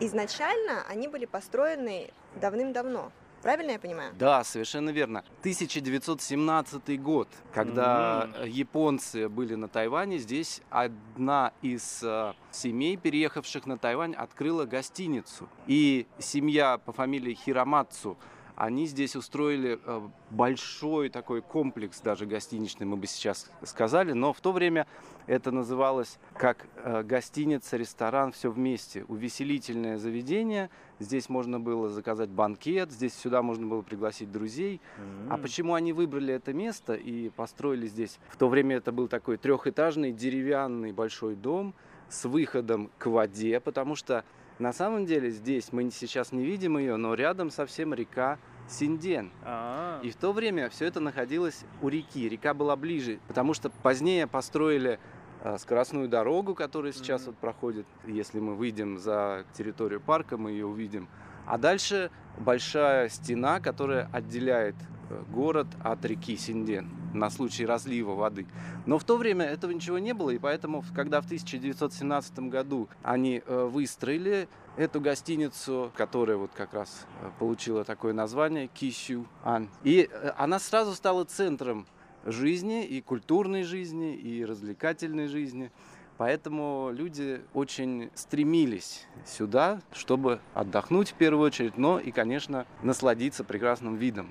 [0.00, 2.10] изначально они были построены
[2.40, 3.10] давным-давно.
[3.42, 4.12] Правильно я понимаю?
[4.18, 5.20] Да, совершенно верно.
[5.40, 8.48] 1917 год, когда mm-hmm.
[8.48, 15.48] японцы были на Тайване, здесь одна из э, семей, переехавших на Тайвань, открыла гостиницу.
[15.66, 18.16] И семья по фамилии Хиромацу
[18.58, 20.00] они здесь устроили э,
[20.30, 24.88] большой такой комплекс, даже гостиничный, мы бы сейчас сказали, но в то время
[25.28, 30.70] это называлось как э, гостиница, ресторан, все вместе, увеселительное заведение.
[30.98, 34.80] Здесь можно было заказать банкет, здесь сюда можно было пригласить друзей.
[34.98, 35.28] Mm-hmm.
[35.30, 38.18] А почему они выбрали это место и построили здесь?
[38.28, 41.74] В то время это был такой трехэтажный деревянный большой дом
[42.08, 44.24] с выходом к воде, потому что
[44.58, 48.38] на самом деле здесь мы сейчас не видим ее, но рядом совсем река
[48.68, 49.30] Синден.
[49.44, 50.04] А-а-а.
[50.04, 52.28] И в то время все это находилось у реки.
[52.28, 54.98] Река была ближе, потому что позднее построили
[55.42, 57.26] э, скоростную дорогу, которая сейчас mm-hmm.
[57.26, 57.86] вот проходит.
[58.06, 61.08] Если мы выйдем за территорию парка, мы ее увидим.
[61.48, 64.76] А дальше большая стена, которая отделяет
[65.08, 68.46] э, город от реки Синден на случай разлива воды.
[68.84, 73.42] Но в то время этого ничего не было, и поэтому, когда в 1917 году они
[73.46, 74.46] э, выстроили
[74.76, 80.94] эту гостиницу, которая вот как раз э, получила такое название Кищу Ан, и она сразу
[80.94, 81.86] стала центром
[82.26, 85.72] жизни и культурной жизни, и развлекательной жизни.
[86.18, 93.94] Поэтому люди очень стремились сюда, чтобы отдохнуть в первую очередь, но и, конечно, насладиться прекрасным
[93.96, 94.28] видом.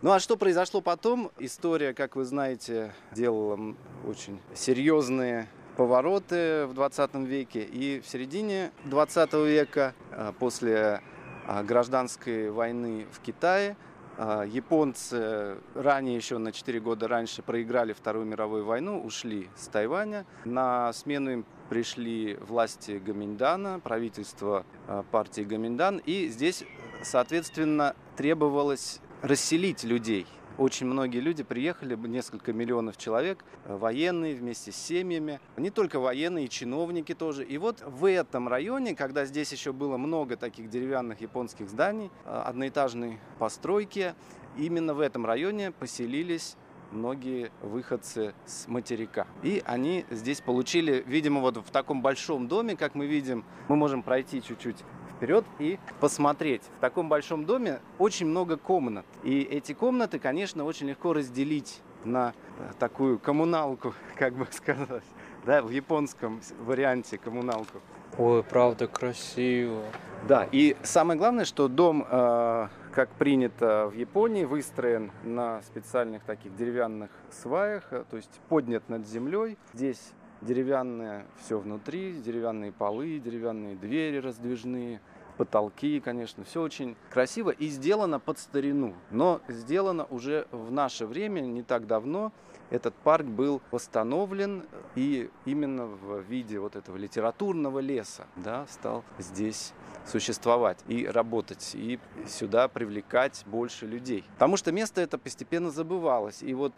[0.00, 1.30] Ну а что произошло потом?
[1.38, 3.74] История, как вы знаете, делала
[4.06, 7.62] очень серьезные повороты в 20 веке.
[7.64, 11.02] И в середине 20 века, а, после
[11.46, 13.76] а, гражданской войны в Китае,
[14.18, 20.24] японцы ранее, еще на 4 года раньше, проиграли Вторую мировую войну, ушли с Тайваня.
[20.44, 24.64] На смену им пришли власти Гаминдана, правительство
[25.10, 26.00] партии Гаминдан.
[26.06, 26.64] И здесь,
[27.02, 30.26] соответственно, требовалось расселить людей.
[30.58, 36.46] Очень многие люди приехали, несколько миллионов человек, э, военные вместе с семьями, не только военные,
[36.46, 37.44] и чиновники тоже.
[37.44, 42.30] И вот в этом районе, когда здесь еще было много таких деревянных японских зданий, э,
[42.30, 44.14] одноэтажной постройки,
[44.56, 46.56] именно в этом районе поселились
[46.90, 49.26] многие выходцы с материка.
[49.42, 54.02] И они здесь получили, видимо, вот в таком большом доме, как мы видим, мы можем
[54.02, 54.78] пройти чуть-чуть
[55.16, 56.62] вперед и посмотреть.
[56.78, 59.06] В таком большом доме очень много комнат.
[59.22, 65.04] И эти комнаты, конечно, очень легко разделить на э, такую коммуналку, как бы сказать,
[65.44, 67.80] да, в японском варианте коммуналку.
[68.18, 69.82] Ой, правда красиво.
[70.26, 76.56] Да, и самое главное, что дом, э, как принято в Японии, выстроен на специальных таких
[76.56, 79.58] деревянных сваях, э, то есть поднят над землей.
[79.74, 80.12] Здесь
[80.46, 85.00] Деревянное все внутри, деревянные полы, деревянные двери раздвижные,
[85.36, 88.94] потолки, конечно, все очень красиво и сделано под старину.
[89.10, 92.32] Но сделано уже в наше время, не так давно,
[92.70, 99.72] этот парк был восстановлен и именно в виде вот этого литературного леса да, стал здесь
[100.04, 104.24] существовать и работать, и сюда привлекать больше людей.
[104.34, 106.42] Потому что место это постепенно забывалось.
[106.42, 106.72] И вот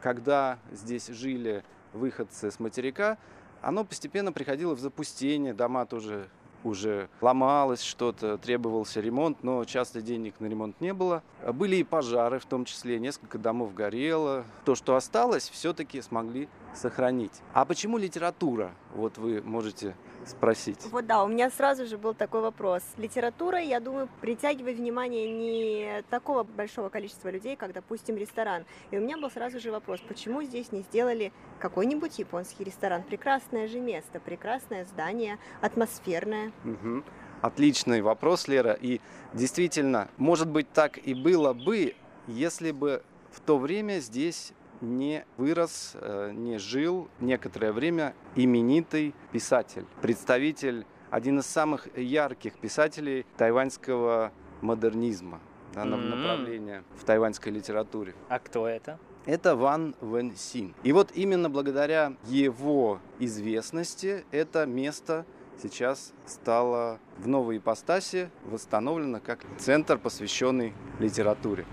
[0.00, 3.18] когда здесь жили выходцы с материка,
[3.60, 6.28] оно постепенно приходило в запустение, дома тоже
[6.64, 11.22] уже ломалось что-то, требовался ремонт, но часто денег на ремонт не было.
[11.52, 14.44] Были и пожары, в том числе несколько домов горело.
[14.64, 17.32] То, что осталось, все-таки смогли сохранить.
[17.52, 18.72] А почему литература?
[18.94, 19.94] Вот вы можете
[20.26, 20.78] спросить.
[20.90, 22.82] Вот да, у меня сразу же был такой вопрос.
[22.96, 28.64] Литература, я думаю, притягивает внимание не такого большого количества людей, как, допустим, ресторан.
[28.90, 33.02] И у меня был сразу же вопрос, почему здесь не сделали какой-нибудь японский ресторан?
[33.02, 36.52] Прекрасное же место, прекрасное здание, атмосферное.
[36.64, 37.02] Угу.
[37.40, 38.72] Отличный вопрос, Лера.
[38.72, 39.00] И
[39.32, 41.94] действительно, может быть, так и было бы,
[42.28, 43.02] если бы
[43.32, 44.52] в то время здесь
[44.82, 53.24] не вырос, э, не жил некоторое время именитый писатель, представитель, один из самых ярких писателей
[53.36, 55.40] тайваньского модернизма,
[55.74, 56.08] да, mm-hmm.
[56.08, 58.14] направления в тайваньской литературе.
[58.28, 58.98] А кто это?
[59.24, 60.74] Это Ван Вен Син.
[60.82, 65.24] И вот именно благодаря его известности это место
[65.62, 71.66] сейчас стало в новой ипостаси восстановлено как центр, посвященный литературе.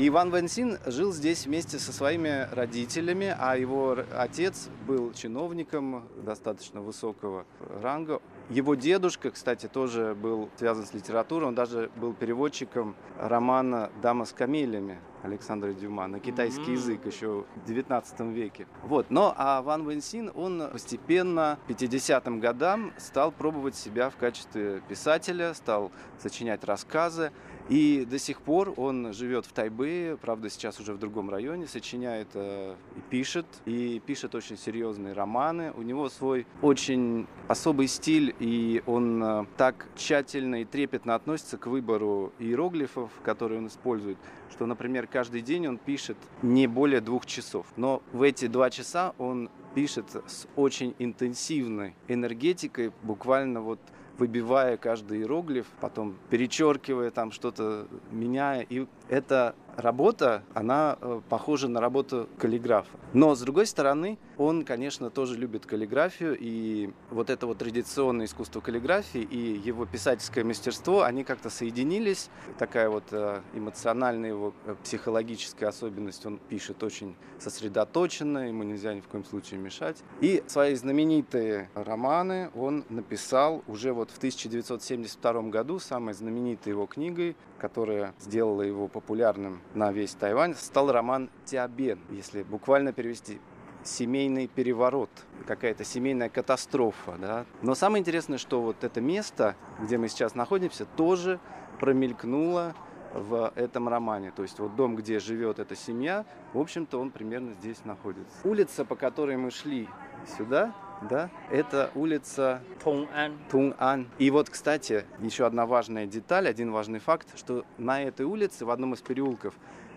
[0.00, 6.80] И Иван Венсин жил здесь вместе со своими родителями, а его отец был чиновником достаточно
[6.80, 7.44] высокого
[7.82, 8.22] ранга.
[8.48, 14.32] Его дедушка, кстати, тоже был связан с литературой, он даже был переводчиком романа «Дама с
[14.32, 16.72] камелиями» Александра Дюма на китайский mm-hmm.
[16.72, 18.66] язык еще в 19 веке.
[18.82, 19.10] Вот.
[19.10, 25.54] Но а Ван Вэнсин, он постепенно к 50-м годам стал пробовать себя в качестве писателя,
[25.54, 27.32] стал сочинять рассказы.
[27.68, 32.28] И до сих пор он живет в Тайбэе, правда, сейчас уже в другом районе, сочиняет
[32.34, 35.72] э, и пишет, и пишет очень серьезные романы.
[35.76, 41.66] У него свой очень особый стиль, и он э, так тщательно и трепетно относится к
[41.66, 44.18] выбору иероглифов, которые он использует,
[44.50, 47.66] что, например, каждый день он пишет не более двух часов.
[47.76, 53.78] Но в эти два часа он пишет с очень интенсивной энергетикой, буквально вот
[54.20, 58.60] выбивая каждый иероглиф, потом перечеркивая там что-то, меняя.
[58.68, 62.90] И эта работа, она э, похожа на работу каллиграфа.
[63.12, 68.60] Но, с другой стороны, он, конечно, тоже любит каллиграфию, и вот это вот традиционное искусство
[68.60, 72.30] каллиграфии и его писательское мастерство, они как-то соединились.
[72.58, 79.00] Такая вот э, эмоциональная его э, психологическая особенность, он пишет очень сосредоточенно, ему нельзя ни
[79.00, 79.98] в коем случае мешать.
[80.20, 87.36] И свои знаменитые романы он написал уже вот в 1972 году, самой знаменитой его книгой,
[87.60, 93.40] которая сделала его популярным на весь Тайвань, стал роман «Тиабен», если буквально перевести
[93.84, 95.10] семейный переворот,
[95.46, 97.16] какая-то семейная катастрофа.
[97.18, 97.46] Да?
[97.62, 101.40] Но самое интересное, что вот это место, где мы сейчас находимся, тоже
[101.78, 102.74] промелькнуло
[103.14, 104.32] в этом романе.
[104.34, 108.36] То есть вот дом, где живет эта семья, в общем-то, он примерно здесь находится.
[108.44, 109.88] Улица, по которой мы шли
[110.36, 110.74] сюда,
[111.08, 113.38] да, это улица Тунан.
[113.50, 114.08] Тунан.
[114.18, 118.70] И вот, кстати, еще одна важная деталь, один важный факт, что на этой улице, в
[118.70, 119.54] одном из переулков,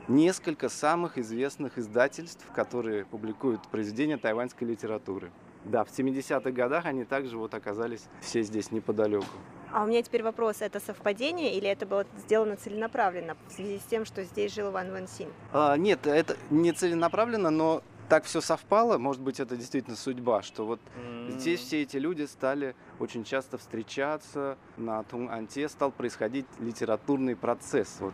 [0.08, 5.32] несколько самых известных издательств, которые публикуют произведения тайваньской литературы.
[5.66, 9.26] Да, в 70-х годах они также вот оказались все здесь неподалеку.
[9.72, 13.84] А у меня теперь вопрос, это совпадение или это было сделано целенаправленно в связи с
[13.84, 15.30] тем, что здесь жил Ван Ван Син?
[15.52, 20.66] А, нет, это не целенаправленно, но так все совпало, может быть, это действительно судьба, что
[20.66, 21.32] вот mm-hmm.
[21.40, 27.98] здесь все эти люди стали очень часто встречаться, на Тунг-Анте стал происходить литературный процесс.
[28.00, 28.14] Вот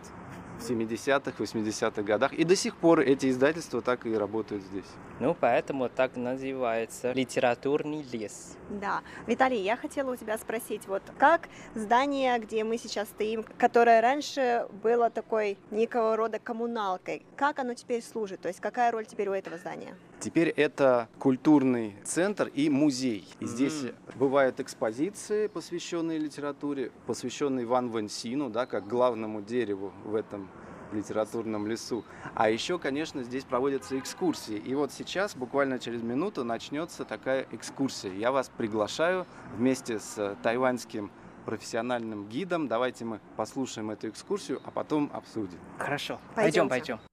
[0.60, 2.34] в 70-х, 80-х годах.
[2.34, 4.86] И до сих пор эти издательства так и работают здесь.
[5.20, 8.58] Ну, поэтому так называется литературный лес.
[8.70, 9.02] Да.
[9.28, 14.68] Виталий, я хотела у тебя спросить, вот как здание, где мы сейчас стоим, которое раньше
[14.84, 18.42] было такой некого рода коммуналкой, как оно теперь служит?
[18.42, 19.96] То есть какая роль теперь у этого здания?
[20.20, 23.26] Теперь это культурный центр и музей.
[23.40, 24.18] И здесь mm-hmm.
[24.18, 30.50] бывают экспозиции, посвященные литературе, посвященные Ван Вэнсину, да, как главному дереву в этом
[30.92, 32.04] литературном лесу.
[32.36, 34.58] А еще, конечно, здесь проводятся экскурсии.
[34.58, 38.12] И вот сейчас, буквально через минуту, начнется такая экскурсия.
[38.12, 41.12] Я вас приглашаю вместе с тайваньским
[41.46, 42.68] профессиональным гидом.
[42.68, 45.60] Давайте мы послушаем эту экскурсию, а потом обсудим.
[45.78, 46.20] Хорошо.
[46.36, 46.96] Пойдем, пойдем.
[46.96, 47.09] 友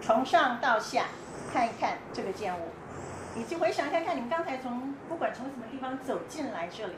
[0.00, 1.04] 从上到下
[1.52, 2.68] 看一看这个建物，
[3.36, 6.94] 以及回想看看你们刚才从不管从什么地方走进来这里，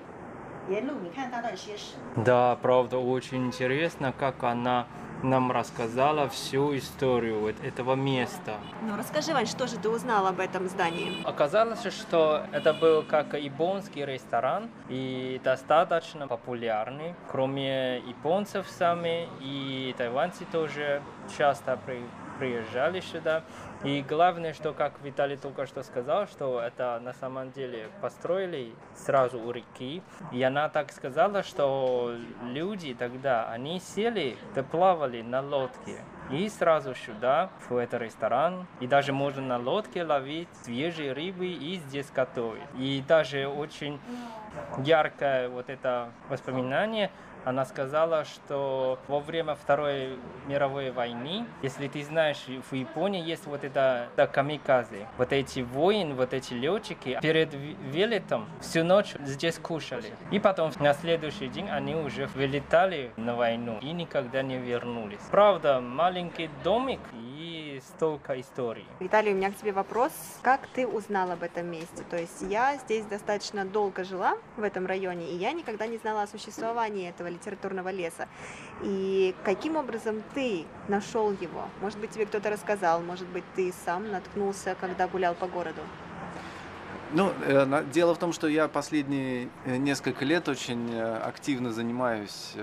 [0.69, 2.25] 沿路你看到了些什么？
[2.25, 4.87] Да, правда, очень интересно, как она
[5.21, 8.55] нам рассказала всю историю вот этого места.
[8.83, 11.25] Ну, расскажи, Вань, что же ты узнал об этом здании?
[11.25, 17.17] Оказалось, что это был как японский ресторан и достаточно популярный.
[17.29, 21.03] Кроме японцев сами и тайваньцы тоже
[21.37, 22.05] часто при-
[22.44, 23.44] приезжали сюда.
[23.86, 29.40] И главное, что, как Виталий только что сказал, что это на самом деле построили сразу
[29.40, 30.02] у реки.
[30.34, 32.14] И она так сказала, что
[32.44, 36.02] люди тогда, они сели, да плавали на лодке.
[36.32, 38.68] И сразу сюда, в этот ресторан.
[38.82, 42.64] И даже можно на лодке ловить свежие рыбы и здесь готовить.
[42.78, 44.02] И даже очень
[44.84, 47.10] яркое вот это воспоминание,
[47.46, 50.18] она сказала, что во время Второй
[50.48, 56.14] мировой войны, если ты знаешь, в Японии есть вот это, это камикадзе, вот эти воины,
[56.14, 60.14] вот эти летчики, перед вылетом всю ночь здесь кушали.
[60.32, 65.22] И потом на следующий день они уже вылетали на войну и никогда не вернулись.
[65.32, 67.00] Правда, маленький домик
[67.88, 68.86] столько историй.
[69.00, 70.12] Виталий, у меня к тебе вопрос.
[70.42, 72.04] Как ты узнал об этом месте?
[72.10, 76.24] То есть я здесь достаточно долго жила, в этом районе, и я никогда не знала
[76.24, 78.28] о существовании этого литературного леса.
[78.82, 81.66] И каким образом ты нашел его?
[81.82, 85.82] Может быть, тебе кто-то рассказал, может быть, ты сам наткнулся, когда гулял по городу?
[87.16, 92.56] Ну, э, дело в том, что я последние э, несколько лет очень э, активно занимаюсь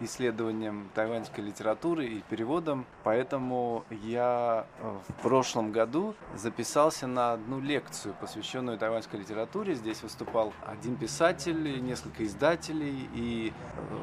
[0.00, 8.76] исследованием тайваньской литературы и переводом, поэтому я в прошлом году записался на одну лекцию, посвященную
[8.78, 9.74] тайваньской литературе.
[9.74, 13.52] Здесь выступал один писатель, несколько издателей, и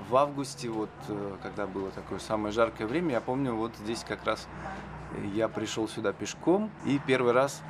[0.10, 0.90] в августе, вот,
[1.42, 4.48] когда было такое самое жаркое время, я помню, вот здесь как раз
[5.34, 7.62] я пришел сюда пешком и первый раз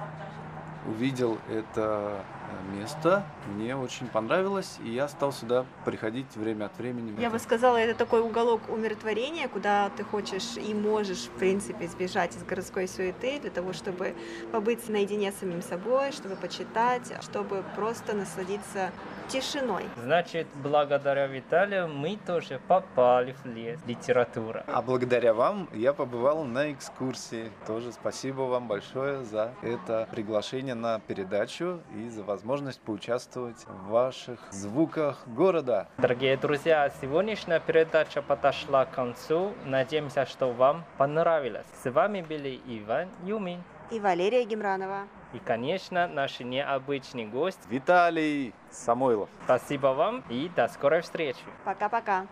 [0.88, 7.20] увидел это э, место, мне очень понравилось, и я стал сюда приходить время от времени.
[7.20, 12.36] Я бы сказала, это такой уголок умиротворения, куда ты хочешь и можешь, в принципе, сбежать
[12.36, 14.16] из городской суеты для того, чтобы
[14.52, 18.92] побыть наедине с самим собой, чтобы почитать, чтобы просто насладиться
[19.32, 19.86] тишиной.
[19.96, 24.66] Значит, благодаря Виталию мы тоже попали в лес литература.
[24.68, 27.52] А благодаря вам я побывал на экскурсии.
[27.66, 34.40] Тоже спасибо вам большое за это приглашение на передачу и за возможность поучаствовать в ваших
[34.52, 35.88] звуках города.
[35.98, 39.54] Дорогие друзья, сегодняшняя передача подошла к концу.
[39.66, 41.68] Надеемся, что вам понравилось.
[41.84, 43.64] С вами были Иван Юмин.
[43.92, 45.08] И Валерия Гемранова.
[45.34, 47.60] И, конечно, наш необычный гость.
[47.70, 49.30] Виталий Самойлов.
[49.46, 51.40] Спасибо вам и до скорой встречи.
[51.64, 52.28] Пока-пока.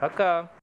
[0.00, 0.48] Пока.
[0.48, 0.59] 散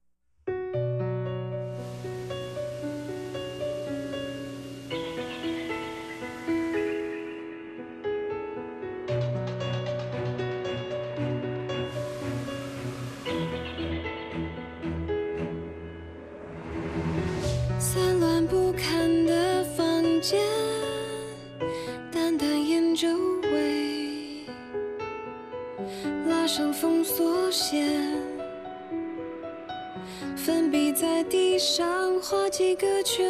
[32.57, 33.23] 几个圈，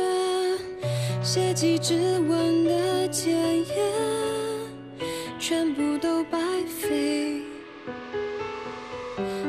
[1.21, 3.75] 写几只吻的检验，
[5.37, 7.41] 全部都白费，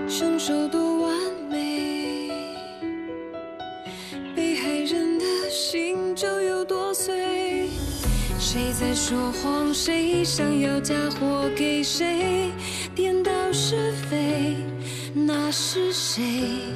[0.08, 1.14] 凶手多完
[1.48, 2.28] 美。
[4.34, 7.68] 被害人的心就有多碎。
[8.36, 9.72] 谁在说谎？
[9.72, 12.50] 谁想要嫁祸给谁？
[12.96, 14.56] 颠倒是非，
[15.14, 16.67] 那是谁？